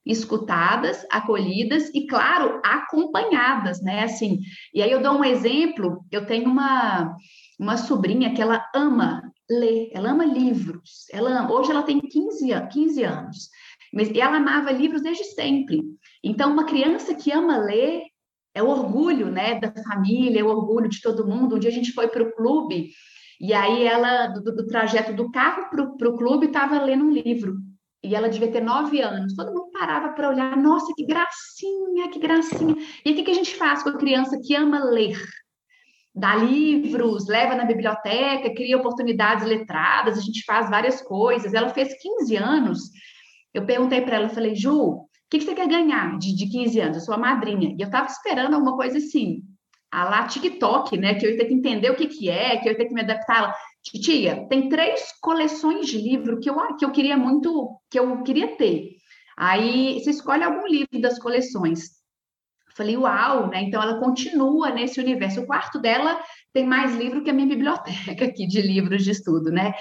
[0.05, 4.03] escutadas, acolhidas e, claro, acompanhadas, né?
[4.03, 4.39] Assim,
[4.73, 7.15] e aí eu dou um exemplo, eu tenho uma,
[7.59, 12.49] uma sobrinha que ela ama ler, ela ama livros, ela ama, hoje ela tem 15,
[12.71, 13.49] 15 anos,
[13.93, 15.81] mas ela amava livros desde sempre.
[16.23, 18.01] Então, uma criança que ama ler,
[18.53, 21.55] é o orgulho, né, da família, é o orgulho de todo mundo.
[21.55, 22.91] Um dia a gente foi para o clube
[23.39, 27.57] e aí ela, do, do trajeto do carro para o clube, estava lendo um livro.
[28.03, 29.35] E ela devia ter nove anos.
[29.35, 30.55] Todo mundo parava para olhar.
[30.55, 32.75] Nossa, que gracinha, que gracinha.
[33.03, 35.17] E o que, que a gente faz com a criança que ama ler?
[36.15, 41.53] Dá livros, leva na biblioteca, cria oportunidades letradas, a gente faz várias coisas.
[41.53, 42.79] Ela fez 15 anos.
[43.53, 46.97] Eu perguntei para ela, falei, Ju, que, que você quer ganhar de, de 15 anos?
[46.97, 47.75] Eu sou a madrinha.
[47.77, 49.41] E eu estava esperando alguma coisa assim,
[49.91, 51.15] a lá TikTok, né?
[51.15, 52.93] Que eu ia ter que entender o que, que é, que eu ia ter que
[52.93, 53.53] me adaptar.
[53.83, 58.55] Tia, tem três coleções de livro que eu, que eu queria muito, que eu queria
[58.55, 58.91] ter.
[59.37, 62.03] Aí você escolhe algum livro das coleções.
[62.75, 63.61] Falei, uau, né?
[63.61, 65.41] Então ela continua nesse universo.
[65.41, 66.19] O quarto dela
[66.51, 69.73] tem mais livro que a minha biblioteca aqui de livros de estudo, né?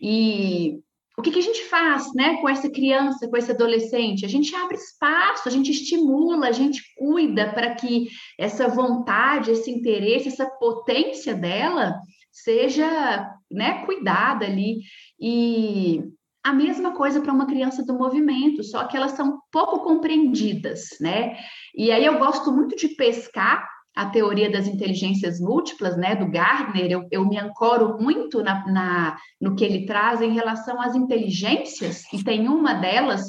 [0.00, 0.78] E
[1.18, 4.26] o que, que, a gente faz né, com essa criança, com esse adolescente?
[4.26, 9.70] A gente abre espaço, a gente estimula, a gente cuida para que essa vontade, esse
[9.70, 11.98] interesse, essa potência dela
[12.30, 14.80] seja né, cuidada ali.
[15.18, 16.02] E
[16.44, 21.36] a mesma coisa para uma criança do movimento, só que elas são pouco compreendidas, né?
[21.74, 26.90] E aí eu gosto muito de pescar a teoria das inteligências múltiplas, né, do Gardner,
[26.90, 32.04] eu, eu me ancoro muito na, na, no que ele traz em relação às inteligências,
[32.12, 33.24] e tem uma delas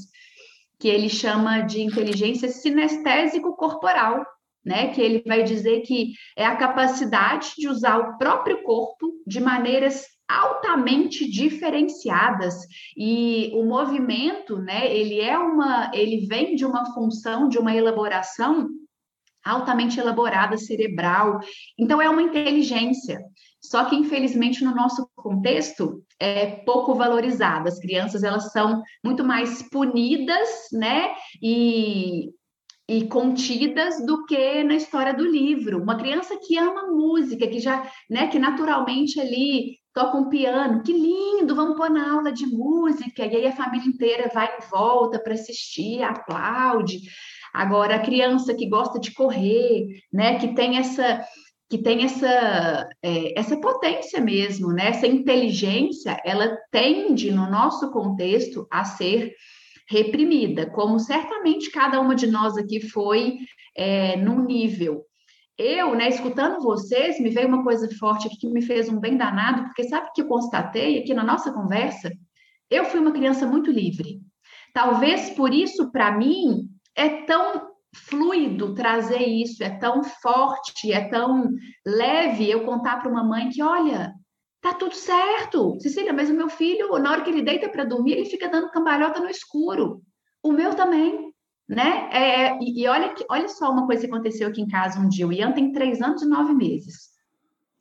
[0.77, 4.25] que ele chama de inteligência sinestésico-corporal,
[4.63, 9.39] né, que ele vai dizer que é a capacidade de usar o próprio corpo de
[9.39, 12.67] maneiras altamente diferenciadas.
[12.97, 18.67] E o movimento, né, ele é uma, ele vem de uma função, de uma elaboração
[19.47, 21.39] altamente elaborada, cerebral.
[21.77, 23.19] Então, é uma inteligência.
[23.61, 27.69] Só que, infelizmente, no nosso contexto, é pouco valorizada.
[27.69, 31.13] As crianças, elas são muito mais punidas, né?
[31.41, 32.29] E,
[32.89, 35.81] e contidas do que na história do livro.
[35.81, 40.93] Uma criança que ama música, que já, né, que naturalmente ali toca um piano, que
[40.93, 45.19] lindo, vamos pôr na aula de música, e aí a família inteira vai em volta
[45.19, 46.99] para assistir, aplaude.
[47.53, 51.25] Agora, a criança que gosta de correr, né, que tem essa
[51.69, 54.87] que tem essa, é, essa potência mesmo, né?
[54.87, 59.33] essa inteligência, ela tende, no nosso contexto, a ser
[59.89, 63.37] reprimida, como certamente cada uma de nós aqui foi
[63.75, 65.05] é, num nível.
[65.57, 69.17] Eu, né, escutando vocês, me veio uma coisa forte aqui que me fez um bem
[69.17, 72.11] danado, porque sabe que eu constatei aqui na nossa conversa?
[72.69, 74.21] Eu fui uma criança muito livre.
[74.73, 81.49] Talvez por isso, para mim, é tão fluido trazer isso, é tão forte, é tão
[81.85, 84.13] leve eu contar para uma mãe que, olha,
[84.61, 85.79] tá tudo certo.
[85.79, 88.71] Cecília, mas o meu filho, na hora que ele deita para dormir, ele fica dando
[88.71, 90.01] cambalhota no escuro.
[90.43, 91.31] O meu também,
[91.69, 92.09] né?
[92.11, 94.99] É, é, e, e olha, que, olha só uma coisa que aconteceu aqui em casa
[94.99, 95.27] um dia.
[95.27, 97.15] O Ian tem três anos e nove meses.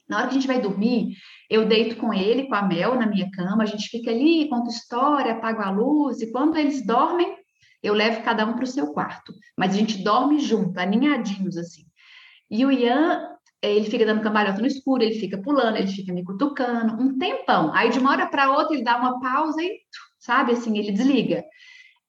[0.08, 1.16] Na hora que a gente vai dormir,
[1.50, 4.70] eu deito com ele, com a Mel, na minha cama, a gente fica ali, conta
[4.70, 7.36] história, apaga a luz, e quando eles dormem,
[7.86, 9.32] eu levo cada um para o seu quarto.
[9.56, 11.84] Mas a gente dorme junto, aninhadinhos assim.
[12.50, 13.28] E o Ian,
[13.62, 17.72] ele fica dando cambalhota no escuro, ele fica pulando, ele fica me cutucando, um tempão.
[17.74, 19.80] Aí de uma hora para outra ele dá uma pausa e,
[20.18, 21.44] sabe, assim, ele desliga.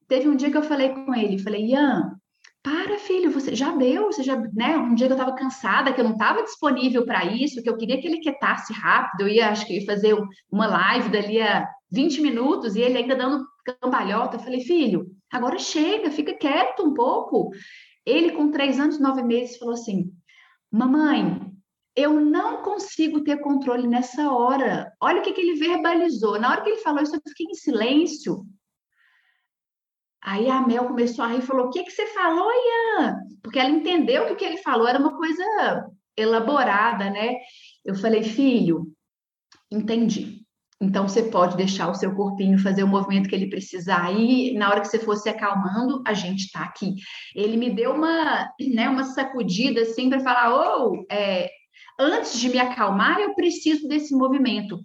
[0.08, 2.18] Teve um dia que eu falei com ele, falei, Ian,
[2.63, 4.78] para, filho, você já deu, você já, né?
[4.78, 7.78] Um dia que eu estava cansada, que eu não estava disponível para isso, que eu
[7.78, 10.16] queria que ele quietasse rápido, eu ia, acho que ia fazer
[10.52, 13.46] uma live dali a 20 minutos e ele ainda dando
[13.82, 14.36] cambalhota.
[14.36, 17.52] Eu falei, filho, agora chega, fica quieto um pouco.
[18.06, 20.12] Ele, com três anos nove meses, falou assim:
[20.72, 21.52] Mamãe,
[21.96, 24.94] eu não consigo ter controle nessa hora.
[25.02, 26.40] Olha o que, que ele verbalizou.
[26.40, 28.46] Na hora que ele falou isso, eu fiquei em silêncio.
[30.24, 33.16] Aí a Mel começou a rir e falou: O que, que você falou, Ian?
[33.42, 37.38] Porque ela entendeu que o que ele falou era uma coisa elaborada, né?
[37.84, 38.94] Eu falei: Filho,
[39.72, 40.37] entendi.
[40.80, 44.70] Então, você pode deixar o seu corpinho fazer o movimento que ele precisar e na
[44.70, 46.94] hora que você for se acalmando, a gente está aqui.
[47.36, 51.50] Ele me deu uma, né, uma sacudida assim para falar: oh, é,
[52.00, 54.80] antes de me acalmar, eu preciso desse movimento.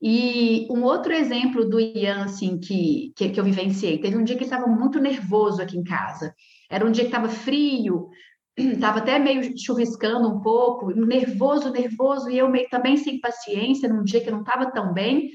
[0.00, 4.36] E um outro exemplo do Ian, assim, que, que, que eu vivenciei, teve um dia
[4.36, 6.34] que ele estava muito nervoso aqui em casa.
[6.68, 8.08] Era um dia que estava frio,
[8.58, 14.04] estava até meio chuviscando um pouco, nervoso, nervoso, e eu meio também sem paciência, num
[14.04, 15.30] dia que eu não estava tão bem,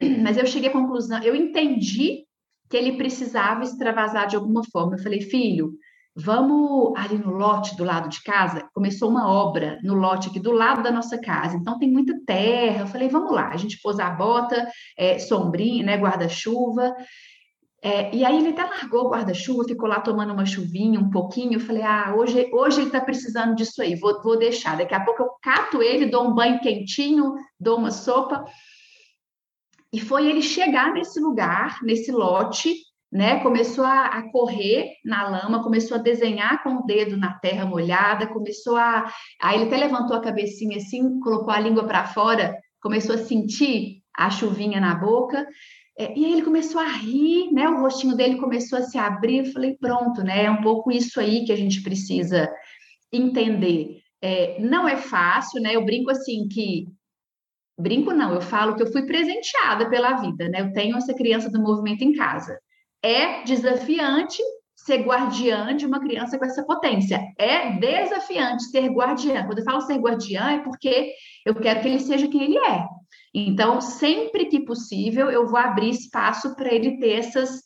[0.22, 2.24] mas eu cheguei à conclusão, eu entendi
[2.72, 4.94] que ele precisava extravasar de alguma forma.
[4.94, 5.74] Eu falei, filho,
[6.16, 8.66] vamos ali no lote do lado de casa.
[8.72, 12.80] Começou uma obra no lote aqui do lado da nossa casa, então tem muita terra.
[12.80, 13.48] Eu falei, vamos lá.
[13.48, 16.94] A gente pôs a bota, é, sombrinha, né, guarda-chuva.
[17.84, 21.54] É, e aí ele até largou o guarda-chuva, ficou lá tomando uma chuvinha um pouquinho.
[21.54, 24.76] Eu falei, ah, hoje, hoje ele está precisando disso aí, vou, vou deixar.
[24.76, 28.44] Daqui a pouco eu cato ele, dou um banho quentinho, dou uma sopa.
[29.92, 32.72] E foi ele chegar nesse lugar, nesse lote,
[33.10, 33.40] né?
[33.40, 38.28] Começou a, a, correr na lama, começou a desenhar com o dedo na terra molhada,
[38.28, 39.12] começou a.
[39.40, 44.02] Aí ele até levantou a cabecinha assim, colocou a língua para fora, começou a sentir
[44.16, 45.46] a chuvinha na boca.
[45.98, 47.68] É, e aí ele começou a rir, né?
[47.68, 49.38] O rostinho dele começou a se abrir.
[49.38, 50.44] Eu falei, pronto, né?
[50.44, 52.50] É um pouco isso aí que a gente precisa
[53.12, 54.00] entender.
[54.20, 55.76] É, não é fácil, né?
[55.76, 56.86] Eu brinco assim que
[57.78, 60.60] brinco não, eu falo que eu fui presenteada pela vida, né?
[60.60, 62.58] Eu tenho essa criança do movimento em casa.
[63.02, 64.40] É desafiante
[64.76, 67.20] ser guardiã de uma criança com essa potência.
[67.38, 69.44] É desafiante ser guardiã.
[69.44, 71.12] Quando eu falo ser guardiã, é porque
[71.44, 72.84] eu quero que ele seja quem ele é.
[73.34, 77.62] Então, sempre que possível, eu vou abrir espaço para ele ter essas,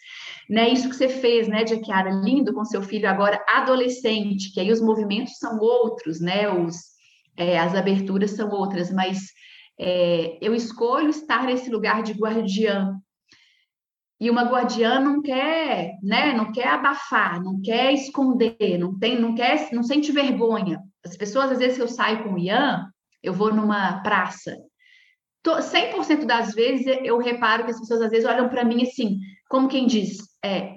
[0.49, 4.71] né, isso que você fez, né, Jaquiara, lindo com seu filho agora adolescente, que aí
[4.71, 6.77] os movimentos são outros, né, os,
[7.37, 9.19] é, as aberturas são outras, mas
[9.79, 12.97] é, eu escolho estar nesse lugar de guardiã.
[14.19, 19.35] E uma guardiã não quer, né, não quer abafar, não quer esconder, não tem, não
[19.35, 20.81] quer, não sente vergonha.
[21.05, 22.89] As pessoas, às vezes, eu saio com o Ian,
[23.23, 24.57] eu vou numa praça,
[25.55, 29.69] 100% das vezes eu reparo que as pessoas às vezes olham para mim assim, como
[29.69, 30.77] quem diz, é,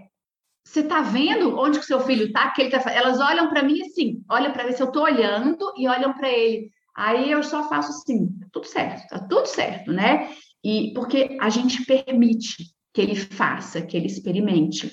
[0.64, 2.52] você está vendo onde que seu filho está?
[2.52, 5.74] Que ele tá, elas olham para mim assim, olham para ver se eu estou olhando
[5.76, 6.70] e olham para ele.
[6.96, 10.30] Aí eu só faço assim, tá tudo certo, tá tudo certo, né?
[10.64, 14.92] E porque a gente permite que ele faça, que ele experimente.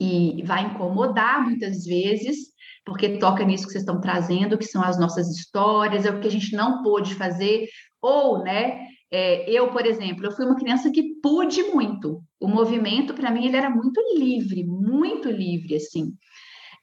[0.00, 2.38] E vai incomodar muitas vezes,
[2.84, 6.26] porque toca nisso que vocês estão trazendo, que são as nossas histórias, é o que
[6.26, 7.68] a gente não pôde fazer,
[8.02, 8.80] ou, né,
[9.10, 12.22] é, eu, por exemplo, eu fui uma criança que pude muito.
[12.40, 16.12] O movimento, para mim, ele era muito livre, muito livre, assim.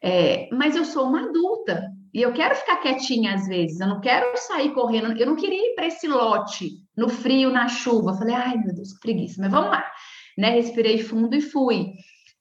[0.04, 3.80] É, mas eu sou uma adulta e eu quero ficar quietinha às vezes.
[3.80, 5.16] Eu não quero sair correndo.
[5.18, 8.12] Eu não queria ir para esse lote no frio, na chuva.
[8.12, 9.42] Eu falei, ai meu Deus, que preguiça.
[9.42, 9.86] Mas vamos lá,
[10.38, 10.50] né?
[10.52, 11.92] Respirei fundo e fui.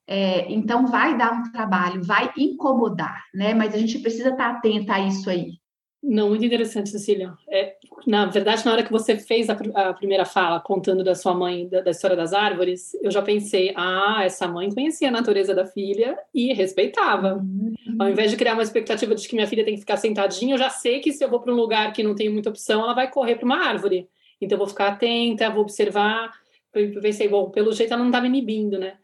[0.07, 3.55] É, então vai dar um trabalho, vai incomodar, né?
[3.55, 5.60] Mas a gente precisa estar atenta a isso aí.
[6.03, 7.35] Não, muito interessante, Cecília.
[7.47, 7.77] É,
[8.07, 11.69] na verdade, na hora que você fez a, a primeira fala, contando da sua mãe,
[11.69, 15.67] da, da, história das árvores, eu já pensei, ah, essa mãe conhecia a natureza da
[15.67, 17.35] filha e respeitava.
[17.35, 17.75] Uhum.
[17.99, 20.59] Ao invés de criar uma expectativa de que minha filha tem que ficar sentadinha, eu
[20.59, 22.95] já sei que se eu vou para um lugar que não tem muita opção, ela
[22.95, 24.09] vai correr para uma árvore.
[24.41, 26.33] Então, eu vou ficar atenta, vou observar.
[26.73, 28.95] Eu pensei, bom, pelo jeito ela não está me inibindo, né?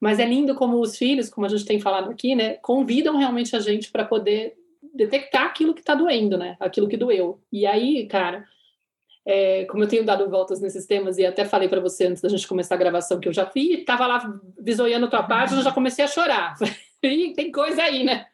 [0.00, 3.56] Mas é lindo como os filhos, como a gente tem falado aqui, né, convidam realmente
[3.56, 4.54] a gente para poder
[4.96, 6.56] detectar aquilo que está doendo, né?
[6.58, 7.40] Aquilo que doeu.
[7.52, 8.44] E aí, cara,
[9.24, 12.28] é, como eu tenho dado voltas nesses temas e até falei para você antes da
[12.28, 15.72] gente começar a gravação que eu já fui, estava lá visoiando a tua página, já
[15.72, 16.54] comecei a chorar.
[17.02, 18.26] e tem coisa aí, né?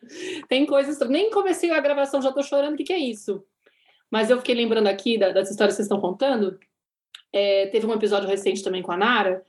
[0.48, 0.98] Tem coisas.
[1.08, 2.74] Nem comecei a gravação, já estou chorando.
[2.74, 3.42] O que, que é isso?
[4.10, 6.58] Mas eu fiquei lembrando aqui das histórias que vocês estão contando.
[7.32, 9.42] É, teve um episódio recente também com a Nara,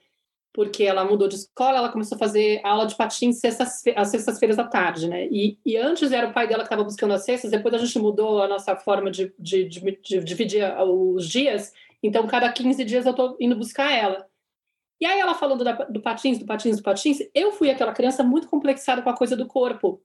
[0.53, 4.59] porque ela mudou de escola, ela começou a fazer aula de patins sextas, às sextas-feiras
[4.59, 5.27] à tarde, né?
[5.31, 7.97] E, e, antes era o pai dela que estava buscando as sextas, depois a gente
[7.97, 11.73] mudou a nossa forma de, de, de, de dividir os dias,
[12.03, 14.27] então cada 15 dias eu estou indo buscar ela.
[15.01, 18.23] E aí ela falando da, do patins, do patins, do patins, eu fui aquela criança
[18.23, 20.01] muito complexada com a coisa do corpo.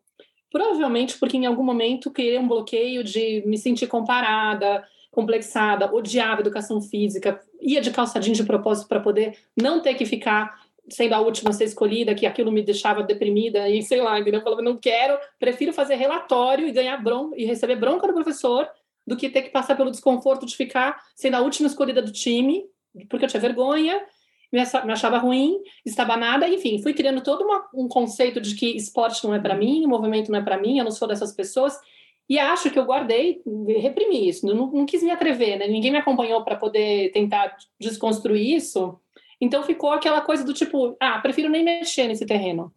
[0.51, 6.81] Provavelmente porque em algum momento criei um bloqueio de me sentir comparada, complexada, odiava educação
[6.81, 7.39] física,
[7.69, 11.53] ia de calçadinho de propósito para poder não ter que ficar sendo a última a
[11.53, 14.41] ser escolhida, que aquilo me deixava deprimida e sei lá, entendeu?
[14.41, 18.69] Eu falava, não quero, prefiro fazer relatório e ganhar bronca e receber bronca do professor
[19.07, 22.65] do que ter que passar pelo desconforto de ficar sendo a última escolhida do time,
[23.09, 24.01] porque eu tinha vergonha,
[24.53, 29.23] me achava ruim, estava nada, enfim, fui criando todo uma, um conceito de que esporte
[29.25, 31.79] não é para mim, movimento não é para mim, eu não sou dessas pessoas.
[32.29, 33.41] E acho que eu guardei,
[33.81, 35.67] reprimi isso, não, não quis me atrever, né?
[35.67, 38.99] Ninguém me acompanhou para poder tentar desconstruir isso.
[39.41, 42.73] Então ficou aquela coisa do tipo, ah, prefiro nem mexer nesse terreno.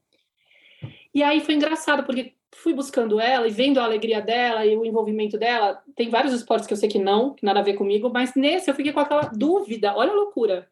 [1.14, 4.86] E aí foi engraçado, porque fui buscando ela e vendo a alegria dela e o
[4.86, 5.82] envolvimento dela.
[5.96, 8.70] Tem vários esportes que eu sei que não, que nada a ver comigo, mas nesse
[8.70, 9.94] eu fiquei com aquela dúvida.
[9.96, 10.70] Olha a loucura.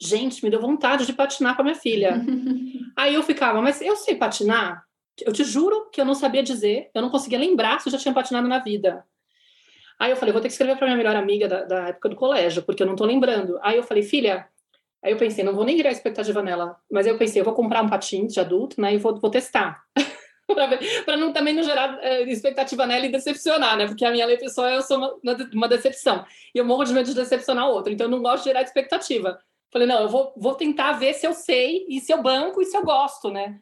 [0.00, 2.20] Gente, me deu vontade de patinar com a minha filha.
[2.96, 4.84] aí eu ficava, mas eu sei patinar?
[5.20, 7.98] Eu te juro que eu não sabia dizer, eu não conseguia lembrar se eu já
[7.98, 9.04] tinha patinado na vida.
[9.98, 12.16] Aí eu falei, vou ter que escrever para minha melhor amiga da, da, época do
[12.16, 13.58] colégio, porque eu não tô lembrando.
[13.62, 14.48] Aí eu falei, filha,
[15.02, 17.82] aí eu pensei, não vou nem virar expectativa nela, mas eu pensei, eu vou comprar
[17.82, 19.82] um patins de adulto, né, e vou, vou testar.
[21.04, 23.86] para não também não gerar é, expectativa nela e decepcionar, né?
[23.86, 26.24] Porque a minha lei pessoal eu sou uma, uma decepção.
[26.54, 28.62] E eu morro de medo de decepcionar o outro, então eu não gosto de gerar
[28.62, 29.38] expectativa.
[29.72, 32.66] Falei, não, eu vou, vou tentar ver se eu sei e se eu banco e
[32.66, 33.58] se eu gosto, né?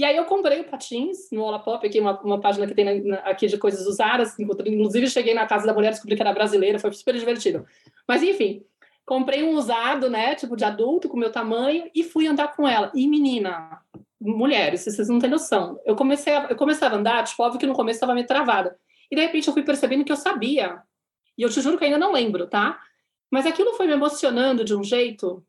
[0.00, 2.94] E aí eu comprei o patins no Olapop, aqui uma, uma página que tem na,
[2.94, 4.34] na, aqui de coisas usadas.
[4.38, 7.66] Inclusive cheguei na casa da mulher, descobri que era brasileira, foi super divertido.
[8.08, 8.64] Mas enfim,
[9.04, 12.90] comprei um usado, né, tipo de adulto, com meu tamanho, e fui andar com ela.
[12.94, 13.78] E menina,
[14.18, 15.78] mulheres, vocês não têm noção.
[15.84, 18.78] Eu comecei a, eu começava a andar, tipo, óbvio que no começo estava meio travada.
[19.10, 20.80] E de repente eu fui percebendo que eu sabia.
[21.36, 22.80] E eu te juro que ainda não lembro, tá?
[23.30, 25.44] Mas aquilo foi me emocionando de um jeito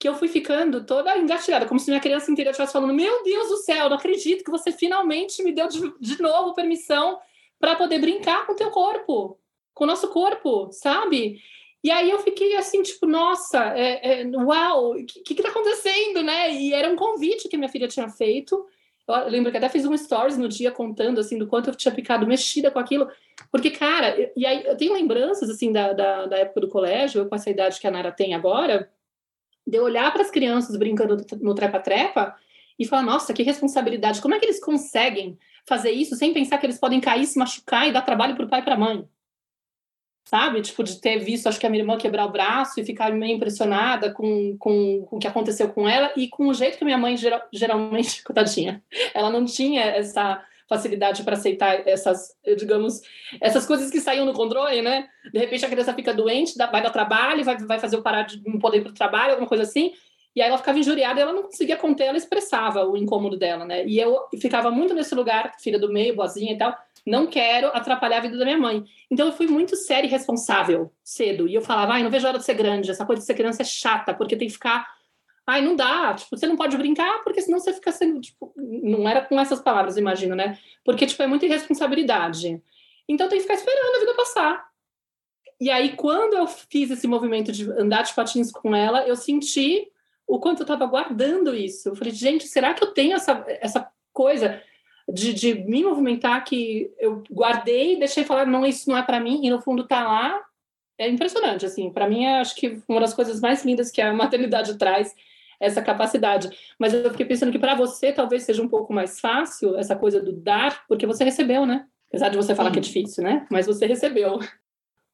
[0.00, 3.48] que eu fui ficando toda engatilhada, como se minha criança inteira estivesse falando: Meu Deus
[3.48, 7.18] do céu, não acredito que você finalmente me deu de, de novo permissão
[7.58, 9.38] para poder brincar com o teu corpo,
[9.74, 11.42] com o nosso corpo, sabe?
[11.84, 16.22] E aí eu fiquei assim, tipo, nossa, é, é, uau, o que, que tá acontecendo,
[16.22, 16.50] né?
[16.50, 18.66] E era um convite que minha filha tinha feito.
[19.06, 21.94] Eu lembro que até fiz um stories no dia contando, assim, do quanto eu tinha
[21.94, 23.08] ficado mexida com aquilo.
[23.50, 27.28] Porque, cara, e aí eu tenho lembranças, assim, da, da, da época do colégio, eu
[27.28, 28.90] com essa idade que a Nara tem agora,
[29.66, 32.34] de olhar para as crianças brincando no trepa-trepa
[32.78, 36.66] e falar, nossa, que responsabilidade, como é que eles conseguem fazer isso sem pensar que
[36.66, 39.06] eles podem cair, se machucar e dar trabalho para o pai e para a mãe?
[40.24, 40.62] Sabe?
[40.62, 43.36] Tipo, de ter visto, acho que a minha irmã quebrar o braço e ficar meio
[43.36, 46.96] impressionada com, com, com o que aconteceu com ela e com o jeito que minha
[46.96, 48.82] mãe geral, geralmente, coitadinha,
[49.12, 53.02] ela não tinha essa facilidade para aceitar essas, digamos,
[53.40, 55.08] essas coisas que saíam no controle, né?
[55.32, 58.40] De repente a criança fica doente, vai dar trabalho, vai, vai fazer o parar de
[58.48, 59.92] não poder ir para o trabalho, alguma coisa assim,
[60.34, 63.64] e aí ela ficava injuriada e ela não conseguia conter, ela expressava o incômodo dela,
[63.64, 63.84] né?
[63.84, 68.18] E eu ficava muito nesse lugar, filha do meio, boazinha e tal, não quero atrapalhar
[68.18, 68.84] a vida da minha mãe.
[69.10, 71.48] Então eu fui muito séria e responsável cedo.
[71.48, 73.34] E eu falava, ai, não vejo a hora de ser grande, essa coisa de ser
[73.34, 74.86] criança é chata, porque tem que ficar
[75.50, 79.08] Ai, não dá, tipo, você não pode brincar, porque senão você fica sendo, tipo, não
[79.08, 80.56] era com essas palavras, imagino, né?
[80.84, 82.62] Porque, tipo, é muita irresponsabilidade.
[83.08, 84.64] Então tem que ficar esperando a vida passar.
[85.60, 89.90] E aí, quando eu fiz esse movimento de andar de patins com ela, eu senti
[90.24, 91.88] o quanto eu estava guardando isso.
[91.88, 94.62] Eu falei, gente, será que eu tenho essa, essa coisa
[95.12, 99.44] de, de me movimentar que eu guardei, deixei falar, não, isso não é para mim,
[99.44, 100.40] e no fundo tá lá?
[100.96, 101.90] É impressionante, assim.
[101.90, 105.12] Para mim, é, acho que uma das coisas mais lindas que a maternidade traz
[105.60, 106.48] essa capacidade.
[106.78, 110.20] Mas eu fiquei pensando que para você talvez seja um pouco mais fácil essa coisa
[110.20, 111.86] do dar, porque você recebeu, né?
[112.08, 112.72] Apesar de você falar Sim.
[112.72, 113.46] que é difícil, né?
[113.50, 114.38] Mas você recebeu.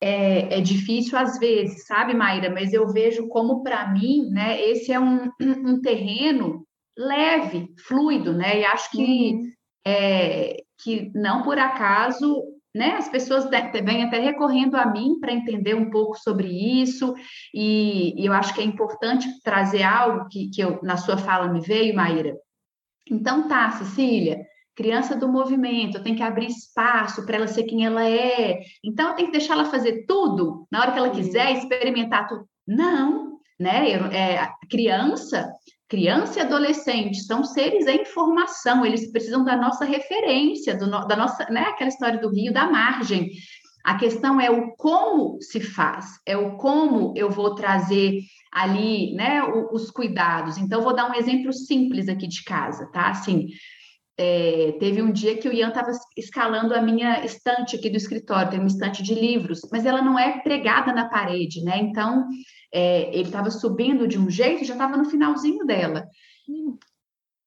[0.01, 2.51] É, é difícil às vezes, sabe, Maíra?
[2.51, 6.67] Mas eu vejo como, para mim, né, esse é um, um terreno
[6.97, 8.61] leve, fluido, né?
[8.61, 9.53] E acho que, uhum.
[9.87, 12.43] é, que não por acaso
[12.77, 12.97] né?
[12.97, 17.15] As pessoas vêm até recorrendo a mim para entender um pouco sobre isso,
[17.53, 21.49] e, e, eu acho que é importante trazer algo que, que eu, na sua fala
[21.49, 22.37] me veio, Maíra.
[23.11, 27.87] Então tá, Cecília, criança do movimento, eu tenho que abrir espaço para ela ser quem
[27.87, 28.61] ela é.
[28.85, 32.47] Então eu tenho que deixar ela fazer tudo na hora que ela quiser, experimentar tudo.
[32.67, 33.89] Não, né?
[33.89, 35.51] Eu, é, criança,
[35.89, 41.45] criança e adolescente são seres em formação, eles precisam da nossa referência, do, da nossa,
[41.51, 41.63] né?
[41.63, 43.31] Aquela história do rio, da margem.
[43.85, 48.21] A questão é o como se faz, é o como eu vou trazer
[48.53, 50.59] ali, né, os cuidados.
[50.59, 53.11] Então, vou dar um exemplo simples aqui de casa, tá?
[53.11, 53.47] Assim,
[54.19, 58.51] é, teve um dia que o Ian estava escalando a minha estante aqui do escritório,
[58.51, 61.79] tem uma estante de livros, mas ela não é pregada na parede, né?
[61.79, 62.27] Então,
[62.73, 66.07] é, ele estava subindo de um jeito e já estava no finalzinho dela.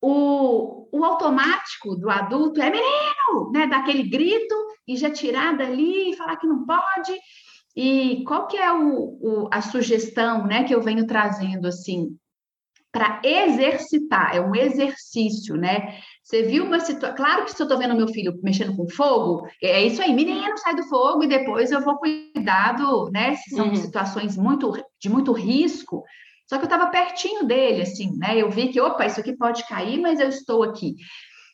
[0.01, 3.67] O, o automático do adulto é menino, né?
[3.67, 4.55] Daquele grito
[4.87, 7.13] e já tirar dali e falar que não pode.
[7.75, 12.17] E qual que é o, o, a sugestão, né, que eu venho trazendo assim?
[12.91, 15.99] Para exercitar, é um exercício, né?
[16.23, 17.15] Você viu uma situação.
[17.15, 20.57] Claro que se eu estou vendo meu filho mexendo com fogo, é isso aí, menino,
[20.57, 23.35] sai do fogo e depois eu vou cuidado, né?
[23.35, 23.75] Se são uhum.
[23.75, 26.03] situações muito, de muito risco.
[26.47, 28.35] Só que eu estava pertinho dele, assim, né?
[28.35, 30.95] Eu vi que, opa, isso aqui pode cair, mas eu estou aqui.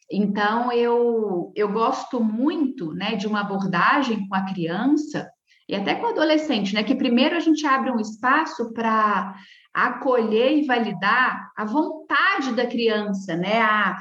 [0.10, 5.28] Então, eu, eu gosto muito, né, de uma abordagem com a criança
[5.68, 6.84] e até com o adolescente, né?
[6.84, 9.36] Que primeiro a gente abre um espaço para
[9.76, 13.60] acolher e validar a vontade da criança, né?
[13.60, 13.98] A,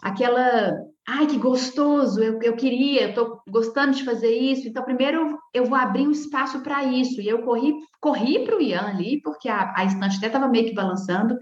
[0.00, 0.74] aquela,
[1.06, 4.66] ai, que gostoso, eu, eu queria, eu estou gostando de fazer isso.
[4.66, 7.20] Então, primeiro eu vou abrir um espaço para isso.
[7.20, 10.68] E eu corri, corri para o Ian ali, porque a, a estante até estava meio
[10.68, 11.36] que balançando.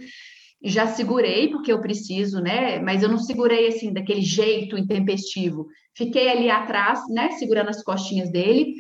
[0.65, 2.81] Já segurei, porque eu preciso, né?
[2.81, 5.69] Mas eu não segurei assim, daquele jeito intempestivo.
[5.95, 7.31] Fiquei ali atrás, né?
[7.33, 8.75] Segurando as costinhas dele.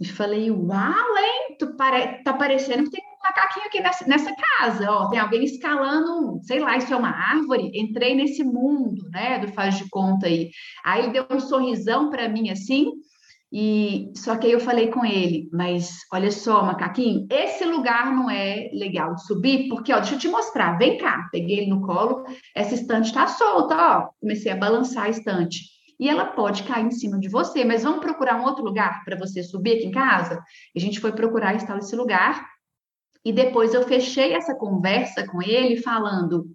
[0.00, 1.56] E falei, uau, hein?
[1.58, 2.22] Tu pare...
[2.22, 6.76] Tá parecendo que tem macaquinho aqui nessa, nessa casa, ó, tem alguém escalando, sei lá,
[6.76, 7.70] isso é uma árvore.
[7.74, 10.50] Entrei nesse mundo, né, do faz de conta aí.
[10.84, 12.92] Aí ele deu um sorrisão para mim assim,
[13.52, 18.30] e só que aí eu falei com ele, mas olha só, macaquinho, esse lugar não
[18.30, 21.28] é legal de subir, porque ó, deixa eu te mostrar, vem cá.
[21.32, 22.24] Peguei ele no colo,
[22.54, 24.08] essa estante está solta, ó.
[24.20, 25.80] Comecei a balançar a estante.
[25.98, 29.18] E ela pode cair em cima de você, mas vamos procurar um outro lugar para
[29.18, 30.42] você subir aqui em casa?
[30.74, 32.46] E a gente foi procurar estar nesse lugar.
[33.24, 36.46] E depois eu fechei essa conversa com ele falando: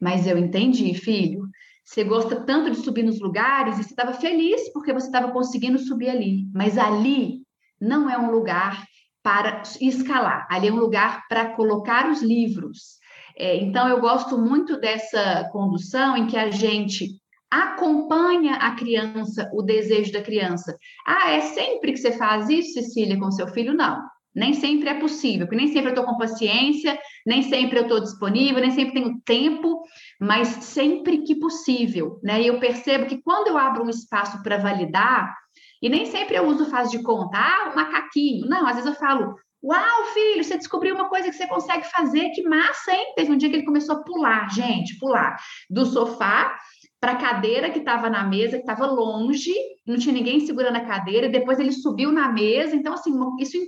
[0.00, 1.48] Mas eu entendi, filho.
[1.84, 5.78] Você gosta tanto de subir nos lugares e você estava feliz porque você estava conseguindo
[5.78, 6.46] subir ali.
[6.54, 7.42] Mas ali
[7.80, 8.84] não é um lugar
[9.22, 12.98] para escalar, ali é um lugar para colocar os livros.
[13.36, 19.62] É, então, eu gosto muito dessa condução em que a gente acompanha a criança, o
[19.62, 20.76] desejo da criança.
[21.06, 23.74] Ah, é sempre que você faz isso, Cecília, com seu filho?
[23.74, 24.02] Não.
[24.34, 28.00] Nem sempre é possível, porque nem sempre eu estou com paciência, nem sempre eu estou
[28.00, 29.82] disponível, nem sempre tenho tempo,
[30.20, 32.40] mas sempre que possível, né?
[32.40, 35.34] E eu percebo que quando eu abro um espaço para validar,
[35.82, 38.46] e nem sempre eu uso faz de conta, ah, um macaquinho.
[38.48, 42.30] Não, às vezes eu falo, uau, filho, você descobriu uma coisa que você consegue fazer,
[42.30, 43.12] que massa, hein?
[43.16, 45.36] Teve um dia que ele começou a pular, gente, pular
[45.68, 46.56] do sofá
[47.00, 49.52] para a cadeira que estava na mesa, que estava longe,
[49.84, 52.76] não tinha ninguém segurando a cadeira, e depois ele subiu na mesa.
[52.76, 53.58] Então, assim, isso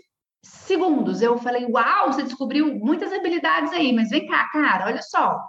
[0.44, 1.22] segundos.
[1.22, 5.40] Eu falei, uau, você descobriu muitas habilidades aí, mas vem cá, cara, olha só.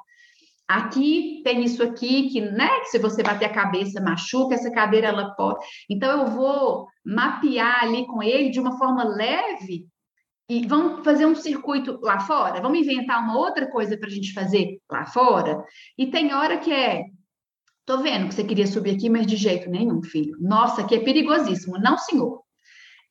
[0.68, 5.08] Aqui tem isso aqui que, né, que se você bater a cabeça machuca, essa cadeira
[5.08, 5.64] ela pode.
[5.90, 9.88] Então eu vou mapear ali com ele de uma forma leve
[10.50, 14.34] e vamos fazer um circuito lá fora, vamos inventar uma outra coisa para a gente
[14.34, 15.64] fazer lá fora.
[15.98, 17.04] E tem hora que é,
[17.86, 20.36] tô vendo que você queria subir aqui, mas de jeito nenhum, filho.
[20.40, 21.78] Nossa, aqui é perigosíssimo.
[21.78, 22.45] Não, senhor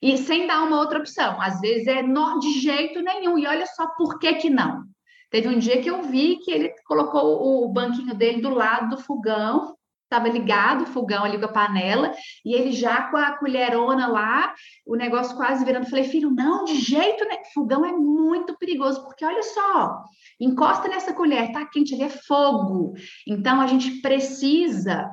[0.04, 1.40] e sem dar uma outra opção.
[1.40, 3.38] Às vezes é de jeito nenhum.
[3.38, 4.84] E olha só por que que não.
[5.30, 9.02] Teve um dia que eu vi que ele colocou o banquinho dele do lado do
[9.02, 12.12] fogão, estava ligado o fogão ali com a panela,
[12.44, 14.52] e ele já com a colherona lá,
[14.86, 15.88] o negócio quase virando.
[15.88, 17.42] Falei, filho, não, de jeito nenhum.
[17.54, 20.02] Fogão é muito perigoso, porque olha só,
[20.38, 22.92] encosta nessa colher, tá quente, ele é fogo.
[23.26, 25.10] Então a gente precisa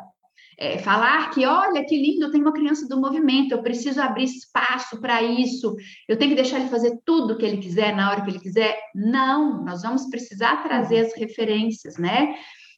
[0.61, 4.25] é, falar que, olha que lindo, eu tenho uma criança do movimento, eu preciso abrir
[4.25, 5.75] espaço para isso,
[6.07, 8.39] eu tenho que deixar ele fazer tudo o que ele quiser, na hora que ele
[8.39, 8.77] quiser.
[8.93, 12.35] Não, nós vamos precisar trazer as referências, né?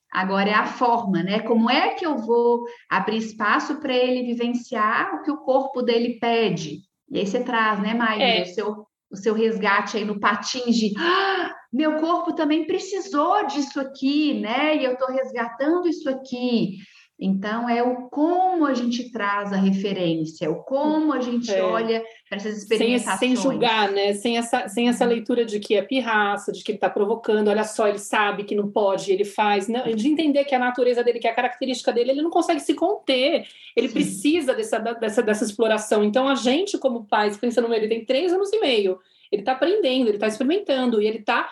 [0.09, 1.41] Agora é a forma, né?
[1.41, 6.19] Como é que eu vou abrir espaço para ele vivenciar o que o corpo dele
[6.21, 6.83] pede?
[7.11, 8.43] E aí você traz, né, Maíra, é.
[8.43, 13.81] o, seu, o seu resgate aí no patins de ah, meu corpo também precisou disso
[13.81, 14.77] aqui, né?
[14.77, 16.77] E eu estou resgatando isso aqui.
[17.19, 21.61] Então, é o como a gente traz a referência, o como a gente é.
[21.61, 23.19] olha para essas experimentações.
[23.19, 24.13] Sem, sem, julgar, né?
[24.13, 27.63] Sem essa, sem essa leitura de que é pirraça, de que ele está provocando, olha
[27.63, 29.67] só, ele sabe que não pode, ele faz.
[29.67, 32.73] Não, de entender que a natureza dele, que a característica dele, ele não consegue se
[32.73, 33.93] conter, ele Sim.
[33.93, 36.03] precisa dessa, dessa, dessa exploração.
[36.03, 38.99] Então, a gente, como pais, pensando nele, tem três anos e meio,
[39.31, 41.47] ele está aprendendo, ele está experimentando, e ele está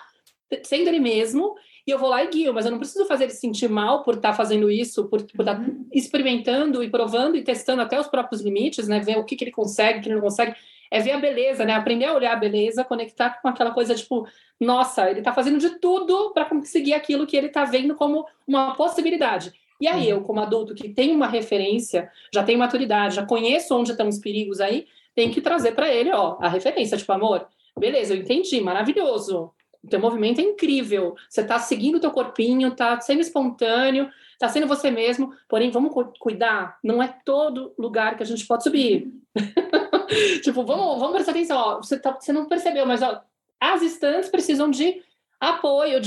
[0.64, 1.56] sendo ele mesmo
[1.92, 4.16] e eu vou lá e guio, mas eu não preciso fazer ele sentir mal por
[4.16, 5.86] estar tá fazendo isso, por, estar tá uhum.
[5.92, 9.02] experimentando e provando e testando até os próprios limites, né?
[9.02, 10.56] Ver o que, que ele consegue, o que ele não consegue.
[10.90, 11.74] É ver a beleza, né?
[11.74, 14.26] Aprender a olhar a beleza, conectar com aquela coisa tipo,
[14.58, 18.74] nossa, ele está fazendo de tudo para conseguir aquilo que ele está vendo como uma
[18.76, 19.52] possibilidade.
[19.80, 23.92] E aí, eu, como adulto que tem uma referência, já tenho maturidade, já conheço onde
[23.92, 28.14] estão os perigos aí, tenho que trazer para ele, ó, a referência, tipo, amor, beleza,
[28.14, 29.52] eu entendi, maravilhoso.
[29.84, 31.16] O teu movimento é incrível.
[31.30, 35.34] Você está seguindo o teu corpinho, está sendo espontâneo, está sendo você mesmo.
[35.50, 36.78] Porém, vamos cuidar.
[36.84, 39.12] Não é todo lugar que a gente pode subir.
[40.44, 41.58] tipo, vamos, vamos prestar atenção.
[41.58, 43.24] Ó, você, tá, você não percebeu, mas ó,
[43.60, 45.02] as estantes precisam de
[45.40, 46.00] apoio,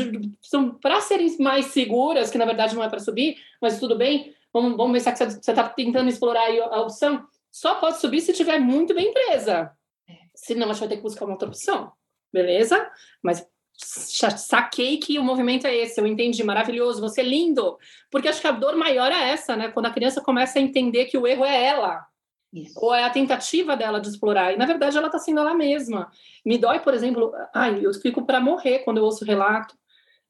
[0.81, 4.33] para serem mais seguras, que na verdade não é para subir, mas tudo bem.
[4.53, 7.27] Vamos, vamos ver se você está tentando explorar a opção.
[7.51, 9.72] Só pode subir se estiver muito bem presa.
[10.09, 10.14] É.
[10.33, 11.93] Senão, a gente vai ter que buscar uma outra opção.
[12.33, 12.89] Beleza?
[13.20, 17.77] Mas saquei que o movimento é esse, eu entendi, maravilhoso, você é lindo.
[18.11, 19.68] Porque acho que a dor maior é essa, né?
[19.68, 22.07] Quando a criança começa a entender que o erro é ela.
[22.53, 22.79] Isso.
[22.81, 24.53] Ou é a tentativa dela de explorar.
[24.53, 26.11] E na verdade ela está sendo ela mesma.
[26.45, 29.75] Me dói, por exemplo, ai, eu fico para morrer quando eu ouço relato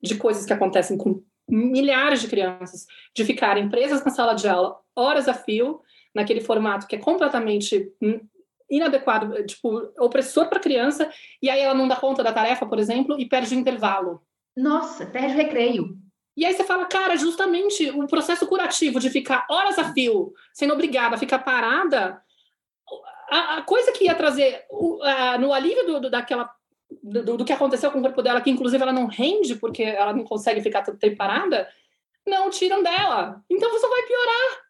[0.03, 4.79] de coisas que acontecem com milhares de crianças, de ficarem presas na sala de aula
[4.97, 5.81] horas a fio,
[6.15, 7.93] naquele formato que é completamente
[8.71, 11.11] inadequado, eh, tipo, opressor para a criança,
[11.41, 14.23] e aí ela não dá conta da tarefa, por exemplo, e perde o intervalo.
[14.57, 15.97] Nossa, perde o recreio.
[16.37, 20.75] E aí você fala, cara, justamente o processo curativo de ficar horas a fio, sendo
[20.75, 22.21] obrigada a ficar parada,
[23.31, 26.51] a, a coisa que ia trazer o, a, no alívio do, do daquela
[27.03, 30.13] do, do, que aconteceu com o corpo dela, que inclusive ela não rende porque ela
[30.13, 31.69] não consegue ficar tanto tempo parada,
[32.27, 33.43] não tiram dela.
[33.51, 34.64] Então você vai piorar.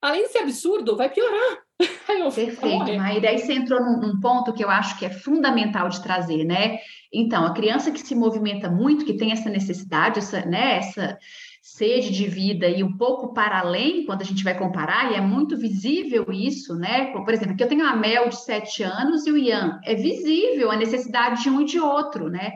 [0.00, 1.58] Além de ser absurdo, vai piorar.
[2.34, 3.30] Perfeito, Maíra.
[3.30, 6.78] Aí você entrou num, num, ponto que eu acho que é fundamental de trazer, né?
[7.12, 11.18] Então, a criança que se movimenta muito, que tem essa necessidade, essa, né, essa
[11.62, 15.20] sede de vida e um pouco para além, quando a gente vai comparar, e é
[15.20, 17.12] muito visível isso, né?
[17.12, 19.80] Por exemplo, aqui eu tenho a Mel de sete anos e o Ian.
[19.84, 22.52] É visível a necessidade de um e de outro, né?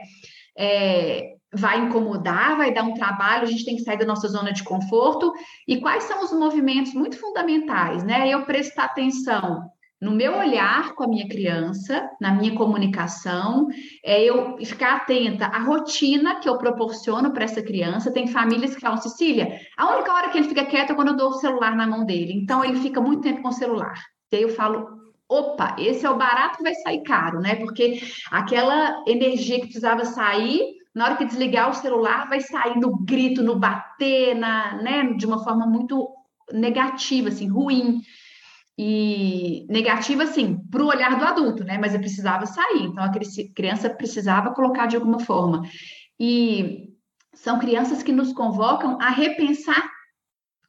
[0.56, 4.52] É, vai incomodar, vai dar um trabalho, a gente tem que sair da nossa zona
[4.52, 5.32] de conforto.
[5.66, 8.28] E quais são os movimentos muito fundamentais, né?
[8.28, 9.70] Eu prestar atenção
[10.00, 13.68] no meu olhar com a minha criança, na minha comunicação,
[14.02, 18.12] é eu ficar atenta à rotina que eu proporciono para essa criança.
[18.12, 21.16] Tem famílias que falam, Cecília, a única hora que ele fica quieto é quando eu
[21.16, 22.32] dou o celular na mão dele.
[22.32, 23.92] Então, ele fica muito tempo com o celular.
[24.32, 24.88] E aí eu falo,
[25.28, 27.56] opa, esse é o barato que vai sair caro, né?
[27.56, 32.96] Porque aquela energia que precisava sair na hora que desligar o celular, vai sair no
[33.04, 36.08] grito, no bater, na, né, de uma forma muito
[36.52, 38.00] negativa, assim, ruim.
[38.76, 41.76] E negativa, assim, para o olhar do adulto, né?
[41.76, 43.12] Mas eu precisava sair, então a
[43.54, 45.62] criança precisava colocar de alguma forma.
[46.18, 46.88] E
[47.34, 49.89] são crianças que nos convocam a repensar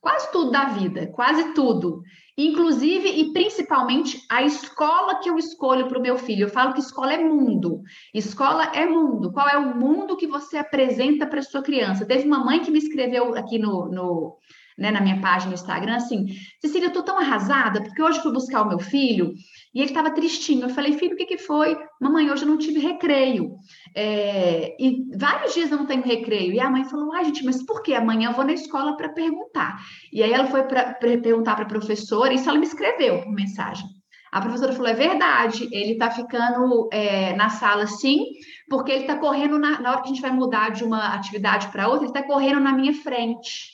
[0.02, 2.02] quase tudo da vida, quase tudo.
[2.38, 6.45] Inclusive e principalmente a escola que eu escolho para o meu filho.
[6.45, 7.82] Eu falo que escola é mundo.
[8.14, 9.32] Escola é mundo.
[9.32, 12.06] Qual é o mundo que você apresenta para sua criança?
[12.06, 14.38] Teve uma mãe que me escreveu aqui no, no
[14.78, 16.26] né, na minha página no Instagram assim:
[16.60, 19.34] Cecília, eu tô tão arrasada porque hoje fui buscar o meu filho
[19.74, 20.64] e ele estava tristinho.
[20.64, 21.78] Eu falei, filho, o que, que foi?
[22.00, 23.56] Mamãe, hoje eu não tive recreio.
[23.96, 26.54] É, e vários dias eu não tenho recreio.
[26.54, 27.94] E a mãe falou, ai, gente, mas por que?
[27.94, 29.80] Amanhã eu vou na escola para perguntar.
[30.12, 33.86] E aí ela foi para perguntar para a professora, isso ela me escreveu por mensagem.
[34.32, 38.26] A professora falou: é verdade, ele está ficando é, na sala sim,
[38.70, 41.68] porque ele está correndo na, na, hora que a gente vai mudar de uma atividade
[41.68, 43.72] para outra, ele está correndo na minha frente.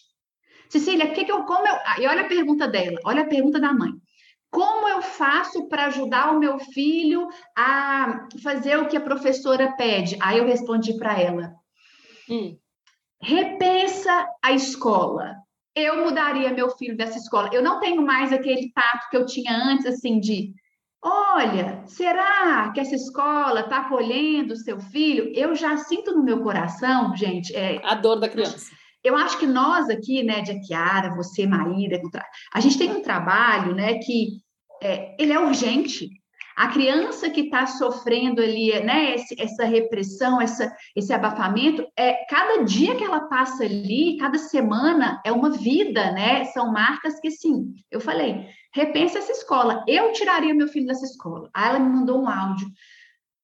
[0.68, 1.76] Cecília, que que eu, como eu.
[2.00, 3.91] E olha a pergunta dela, olha a pergunta da mãe.
[4.50, 10.18] Como eu faço para ajudar o meu filho a fazer o que a professora pede?
[10.22, 11.54] Aí eu respondi para ela:
[12.30, 12.58] hum.
[13.22, 15.36] repensa a escola.
[15.76, 17.50] Eu mudaria meu filho dessa escola.
[17.54, 20.54] Eu não tenho mais aquele tato que eu tinha antes, assim, de
[21.04, 25.32] Olha, será que essa escola está acolhendo o seu filho?
[25.36, 27.56] Eu já sinto no meu coração, gente.
[27.56, 28.72] É, a dor da criança
[29.08, 32.01] eu acho que nós aqui, né, de Kiara, você, Maíra,
[32.53, 34.41] a gente tem um trabalho, né, que
[34.82, 36.10] é, ele é urgente.
[36.55, 42.64] A criança que está sofrendo ali, né, esse, essa repressão, essa, esse abafamento, é cada
[42.64, 46.45] dia que ela passa ali, cada semana é uma vida, né?
[46.45, 49.84] São marcas que, sim, eu falei, repensa essa escola.
[49.88, 51.47] Eu tiraria meu filho dessa escola.
[51.53, 52.68] Aí ela me mandou um áudio.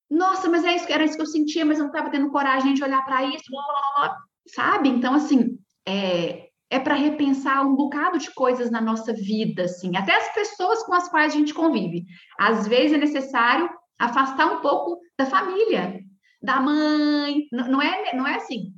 [0.10, 2.74] Nossa, mas é isso, era isso que eu sentia, mas eu não estava tendo coragem
[2.74, 4.90] de olhar para isso, blá, blá, blá, sabe?
[4.90, 10.16] Então, assim, é, é para repensar um bocado de coisas na nossa vida, assim, até
[10.16, 12.06] as pessoas com as quais a gente convive.
[12.38, 13.70] Às vezes é necessário
[14.00, 16.00] afastar um pouco da família,
[16.42, 18.74] da mãe, não é, não é assim,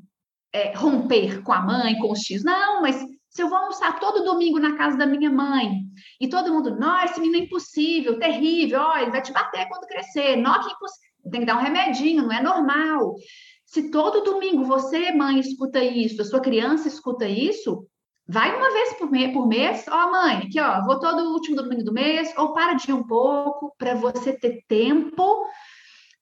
[0.53, 2.95] é, romper com a mãe, com os tios, não, mas
[3.29, 5.81] se eu vou almoçar todo domingo na casa da minha mãe
[6.21, 9.87] e todo mundo, nossa, esse menino é impossível, terrível, ó, ele vai te bater quando
[9.87, 13.15] crescer, não que impossível, tem que dar um remedinho, não é normal.
[13.75, 17.85] Se todo domingo você, mãe, escuta isso, a sua criança escuta isso,
[18.25, 21.83] vai uma vez por, me por mês, ó, mãe, aqui, ó, vou todo último domingo
[21.83, 25.45] do mês, ou para de ir um pouco, para você ter tempo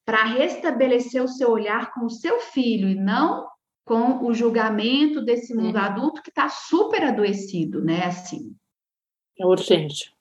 [0.03, 3.47] para restabelecer o seu olhar com o seu filho e não
[3.85, 5.83] com o julgamento desse mundo uhum.
[5.83, 8.03] adulto que está super adoecido, né?
[8.05, 8.55] Assim.
[9.39, 10.11] É urgente.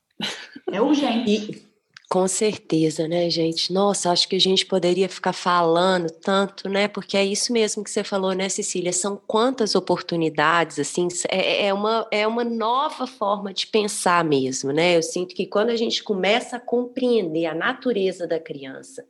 [0.71, 1.51] É urgente.
[1.51, 1.72] E,
[2.13, 3.73] com certeza, né, gente?
[3.73, 6.87] Nossa, acho que a gente poderia ficar falando tanto, né?
[6.87, 8.93] Porque é isso mesmo que você falou, né, Cecília?
[8.93, 14.95] São quantas oportunidades, assim, é, é, uma, é uma nova forma de pensar mesmo, né?
[14.95, 19.07] Eu sinto que quando a gente começa a compreender a natureza da criança,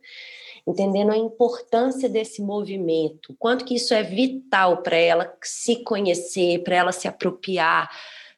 [0.65, 6.77] entendendo a importância desse movimento, quanto que isso é vital para ela se conhecer, para
[6.77, 7.89] ela se apropriar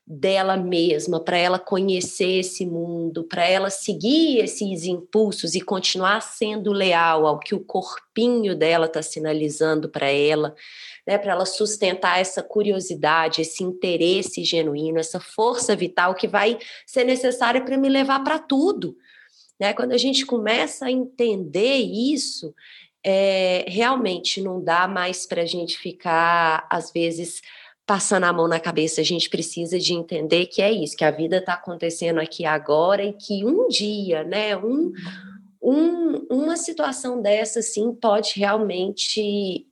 [0.08, 6.72] dela mesma, para ela conhecer esse mundo, para ela seguir esses impulsos e continuar sendo
[6.72, 10.56] leal ao que o corpinho dela está sinalizando para ela,
[11.08, 17.03] né, para ela sustentar essa curiosidade, esse interesse genuíno, essa força vital que vai ser
[17.03, 18.95] necessária para me levar para tudo.
[19.60, 19.74] Né?
[19.74, 22.53] Quando a gente começa a entender isso,
[23.03, 27.41] é, realmente não dá mais para a gente ficar, às vezes,
[27.86, 31.12] passando a mão na cabeça, a gente precisa de entender que é isso, que a
[31.12, 34.92] vida está acontecendo aqui agora e que um dia, né, um,
[35.62, 39.68] um, uma situação dessa, sim, pode realmente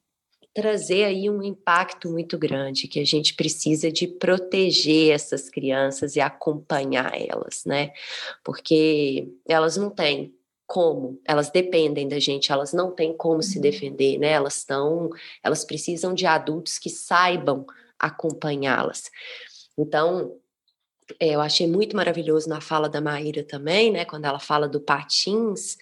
[0.53, 6.21] trazer aí um impacto muito grande, que a gente precisa de proteger essas crianças e
[6.21, 7.91] acompanhar elas, né,
[8.43, 10.31] porque elas não têm
[10.67, 13.61] como, elas dependem da gente, elas não têm como se uhum.
[13.63, 15.09] defender, né, elas estão,
[15.43, 17.65] elas precisam de adultos que saibam
[18.05, 19.09] acompanhá-las.
[19.77, 20.35] Então,
[21.19, 24.79] é, eu achei muito maravilhoso na fala da Maíra também, né, quando ela fala do
[24.79, 25.77] patins,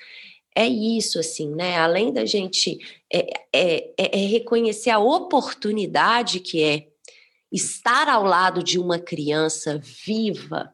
[0.56, 1.78] é isso, assim, né?
[1.78, 2.78] Além da gente
[3.12, 3.20] é,
[3.54, 6.88] é, é, é, reconhecer a oportunidade que é
[7.52, 10.74] estar ao lado de uma criança viva,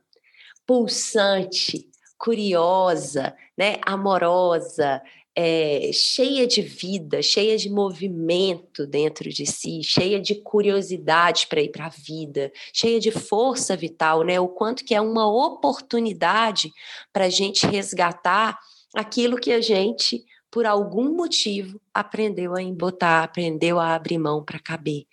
[0.65, 5.01] pulsante, curiosa, né, amorosa,
[5.39, 11.69] é, cheia de vida, cheia de movimento dentro de si, cheia de curiosidade para ir
[11.69, 14.39] para a vida, cheia de força vital, né?
[14.39, 16.71] O quanto que é uma oportunidade
[17.13, 18.57] para a gente resgatar
[18.95, 24.57] aquilo que a gente, por algum motivo, aprendeu a embotar, aprendeu a abrir mão para
[24.57, 25.05] caber.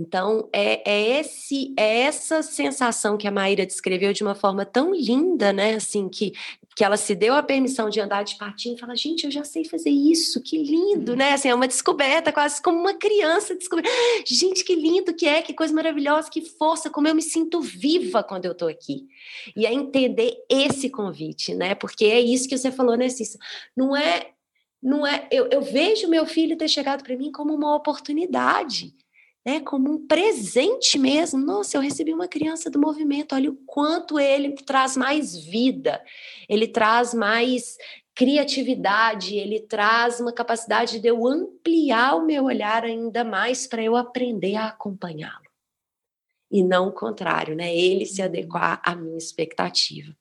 [0.00, 4.94] Então, é, é, esse, é essa sensação que a Maíra descreveu de uma forma tão
[4.94, 5.74] linda, né?
[5.74, 6.32] Assim, que,
[6.78, 9.42] que ela se deu a permissão de andar de patinho e fala, gente, eu já
[9.42, 11.32] sei fazer isso, que lindo, né?
[11.32, 13.92] Assim, é uma descoberta, quase como uma criança descobrindo.
[14.24, 18.22] Gente, que lindo que é, que coisa maravilhosa, que força, como eu me sinto viva
[18.22, 19.08] quando eu estou aqui.
[19.56, 21.74] E é entender esse convite, né?
[21.74, 23.40] Porque é isso que você falou, né, Cissa?
[23.76, 24.30] Não é.
[24.80, 28.94] Não é, eu, eu vejo meu filho ter chegado para mim como uma oportunidade
[29.46, 31.38] né, como um presente mesmo.
[31.38, 36.02] Nossa, eu recebi uma criança do movimento, olha o quanto ele traz mais vida,
[36.48, 37.76] ele traz mais
[38.14, 43.94] criatividade, ele traz uma capacidade de eu ampliar o meu olhar ainda mais para eu
[43.94, 45.48] aprender a acompanhá-lo.
[46.50, 47.74] E não o contrário, né?
[47.76, 48.26] Ele se uhum.
[48.26, 50.16] adequar à minha expectativa.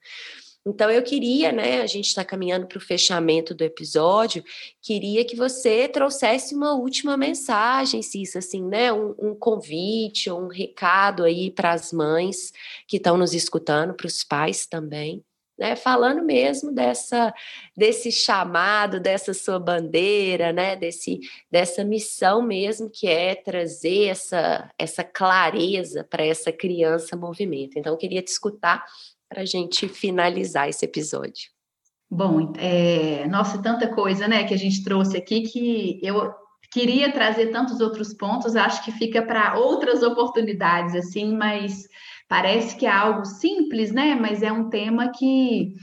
[0.68, 1.82] Então, eu queria, né?
[1.82, 4.44] A gente está caminhando para o fechamento do episódio,
[4.82, 8.92] queria que você trouxesse uma última mensagem, Cissa, assim, né?
[8.92, 12.52] Um, um convite, um recado aí para as mães
[12.86, 15.24] que estão nos escutando, para os pais também.
[15.60, 17.34] Né, falando mesmo dessa
[17.76, 25.04] desse chamado, dessa sua bandeira, né, desse dessa missão mesmo que é trazer essa essa
[25.04, 27.80] clareza para essa criança movimento.
[27.80, 28.86] Então eu queria te escutar
[29.30, 31.50] para a gente finalizar esse episódio.
[32.10, 36.34] Bom, é, nossa, tanta coisa, né, que a gente trouxe aqui que eu
[36.72, 41.88] queria trazer tantos outros pontos, acho que fica para outras oportunidades, assim, mas
[42.28, 44.16] parece que é algo simples, né?
[44.16, 45.74] Mas é um tema que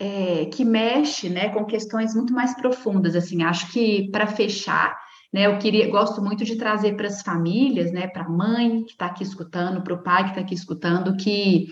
[0.00, 3.42] é, que mexe, né, com questões muito mais profundas, assim.
[3.42, 4.96] Acho que para fechar,
[5.32, 8.92] né, eu queria, gosto muito de trazer para as famílias, né, para a mãe que
[8.92, 11.68] está aqui escutando, para o pai que está aqui escutando, que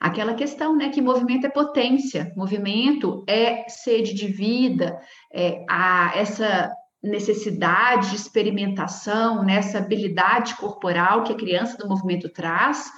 [0.00, 4.98] aquela questão, né, que movimento é potência, movimento é sede de vida,
[5.32, 6.70] é a, essa
[7.02, 12.90] necessidade de experimentação, nessa né, habilidade corporal que a criança do movimento traz,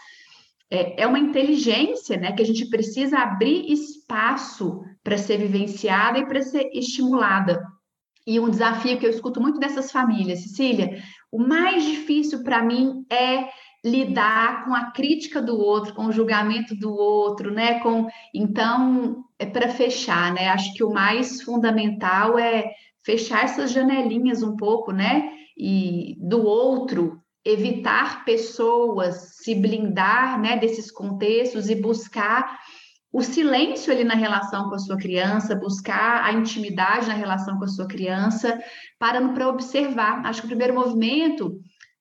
[0.70, 6.26] é, é uma inteligência, né, que a gente precisa abrir espaço para ser vivenciada e
[6.26, 7.62] para ser estimulada.
[8.26, 13.04] E um desafio que eu escuto muito dessas famílias, Cecília, o mais difícil para mim
[13.10, 13.48] é
[13.84, 17.80] lidar com a crítica do outro, com o julgamento do outro, né?
[17.80, 20.48] Com então, é para fechar, né?
[20.48, 22.72] Acho que o mais fundamental é
[23.04, 25.30] fechar essas janelinhas um pouco, né?
[25.56, 32.58] E do outro, evitar pessoas, se blindar, né, desses contextos e buscar
[33.12, 37.64] o silêncio ali na relação com a sua criança, buscar a intimidade na relação com
[37.64, 38.58] a sua criança,
[38.98, 40.24] parando para observar.
[40.26, 41.60] Acho que o primeiro movimento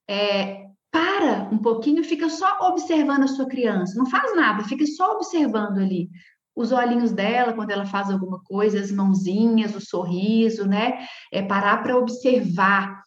[0.09, 0.62] é
[0.93, 5.79] para um pouquinho, fica só observando a sua criança, não faz nada, fica só observando
[5.79, 6.07] ali
[6.55, 10.99] os olhinhos dela quando ela faz alguma coisa, as mãozinhas, o sorriso, né?
[11.31, 13.01] É parar para observar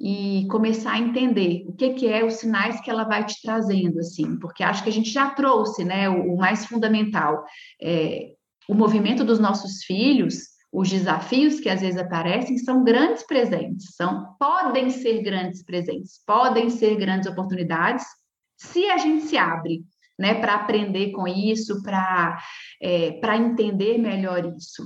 [0.00, 4.00] e começar a entender o que, que é os sinais que ela vai te trazendo,
[4.00, 6.10] assim, porque acho que a gente já trouxe, né?
[6.10, 7.44] O, o mais fundamental,
[7.80, 8.32] é,
[8.68, 14.34] o movimento dos nossos filhos, os desafios que às vezes aparecem são grandes presentes, são
[14.38, 18.04] podem ser grandes presentes, podem ser grandes oportunidades
[18.56, 19.82] se a gente se abre
[20.18, 22.38] né, para aprender com isso, para
[22.82, 24.82] é, para entender melhor isso.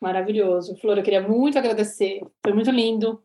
[0.00, 0.76] Maravilhoso.
[0.78, 2.20] Flor, eu queria muito agradecer.
[2.42, 3.22] Foi muito lindo,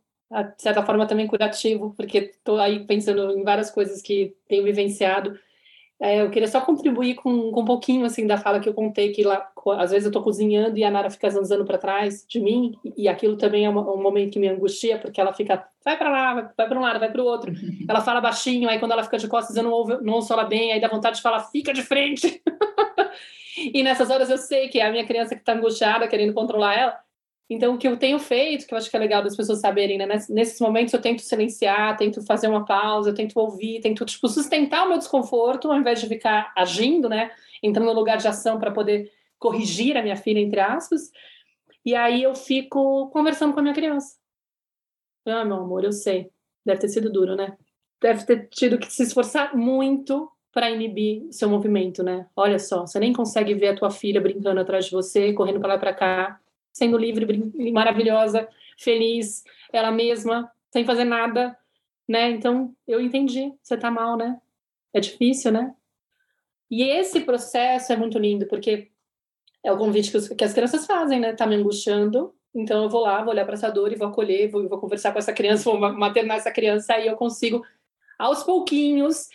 [0.55, 5.33] de certa forma também curativo, porque estou aí pensando em várias coisas que tenho vivenciado.
[6.01, 9.11] É, eu queria só contribuir com, com um pouquinho assim da fala que eu contei
[9.11, 12.39] que lá às vezes eu estou cozinhando e a Nara fica zanzando para trás de
[12.39, 15.97] mim e aquilo também é um, um, momento que me angustia porque ela fica vai
[15.97, 17.51] para lá vai, vai para um lado vai para o outro.
[17.87, 20.45] Ela fala baixinho aí quando ela fica de costas eu não ouço, não ouço ela
[20.45, 22.41] bem aí dá vontade de falar fica de frente.
[23.73, 26.75] E nessas horas eu sei que é a minha criança que está angustiada querendo controlar
[26.75, 26.97] ela
[27.49, 29.97] então, o que eu tenho feito, que eu acho que é legal das pessoas saberem,
[29.97, 30.05] né?
[30.29, 34.85] Nesses momentos eu tento silenciar, tento fazer uma pausa, eu tento ouvir, tento, tipo, sustentar
[34.85, 37.31] o meu desconforto, ao invés de ficar agindo, né?
[37.63, 41.09] Entrando no lugar de ação para poder corrigir a minha filha, entre aspas.
[41.83, 44.15] E aí eu fico conversando com a minha criança.
[45.25, 46.29] Ah, meu amor, eu sei.
[46.63, 47.57] Deve ter sido duro, né?
[47.99, 52.27] Deve ter tido que se esforçar muito para inibir seu movimento, né?
[52.35, 55.73] Olha só, você nem consegue ver a tua filha brincando atrás de você, correndo para
[55.73, 56.39] lá para cá
[56.71, 58.47] sendo livre, maravilhosa,
[58.77, 61.57] feliz, ela mesma, sem fazer nada,
[62.07, 62.29] né?
[62.31, 64.39] Então, eu entendi, você tá mal, né?
[64.93, 65.75] É difícil, né?
[66.69, 68.89] E esse processo é muito lindo, porque
[69.63, 71.33] é o convite que, os, que as crianças fazem, né?
[71.33, 74.49] Tá me angustiando, então eu vou lá, vou olhar para essa dor e vou acolher,
[74.49, 77.63] vou, vou conversar com essa criança, vou maternar essa criança, aí eu consigo,
[78.17, 79.27] aos pouquinhos,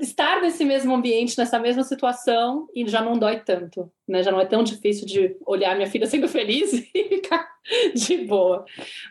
[0.00, 4.22] estar nesse mesmo ambiente, nessa mesma situação, e já não dói tanto, né?
[4.22, 7.48] Já não é tão difícil de olhar minha filha sendo feliz e ficar
[7.94, 8.64] de boa.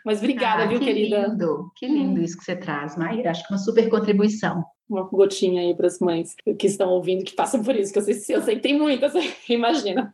[0.06, 1.28] Mas obrigada, ah, viu, que querida?
[1.28, 2.24] Lindo, que lindo hum.
[2.24, 3.32] isso que você traz, Maíra.
[3.32, 4.64] Acho que uma super contribuição.
[4.90, 8.04] Uma gotinha aí para as mães que estão ouvindo, que passam por isso, que eu
[8.04, 9.14] sei, eu sei tem muitas,
[9.48, 10.14] imagina.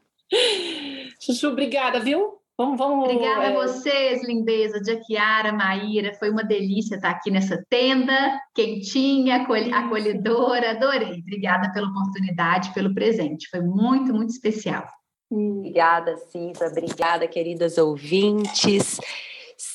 [1.20, 2.38] Chuchu, obrigada, viu?
[2.58, 3.06] Vamos, vamos.
[3.06, 3.48] Obrigada é...
[3.50, 6.16] a vocês, lindeza, Jaquiara, Maíra.
[6.16, 10.72] Foi uma delícia estar aqui nessa tenda, quentinha, acolhedora.
[10.72, 11.20] Adorei.
[11.20, 13.48] Obrigada pela oportunidade, pelo presente.
[13.50, 14.88] Foi muito, muito especial.
[15.30, 16.68] Obrigada, Cisa.
[16.68, 19.00] Obrigada, queridas ouvintes.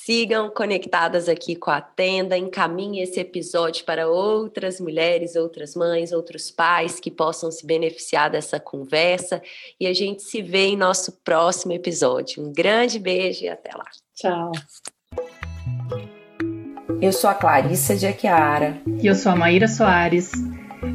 [0.05, 6.51] Sigam conectadas aqui com a tenda, encaminhe esse episódio para outras mulheres, outras mães, outros
[6.51, 9.41] pais que possam se beneficiar dessa conversa
[9.79, 12.43] e a gente se vê em nosso próximo episódio.
[12.43, 13.87] Um grande beijo e até lá.
[14.17, 14.51] Tchau.
[17.01, 18.83] Eu sou a Clarissa de Aquiara.
[19.01, 20.33] E eu sou a Maíra Soares.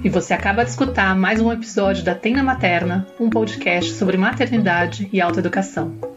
[0.03, 5.07] E você acaba de escutar mais um episódio da Tenda Materna, um podcast sobre maternidade
[5.13, 6.16] e autoeducação.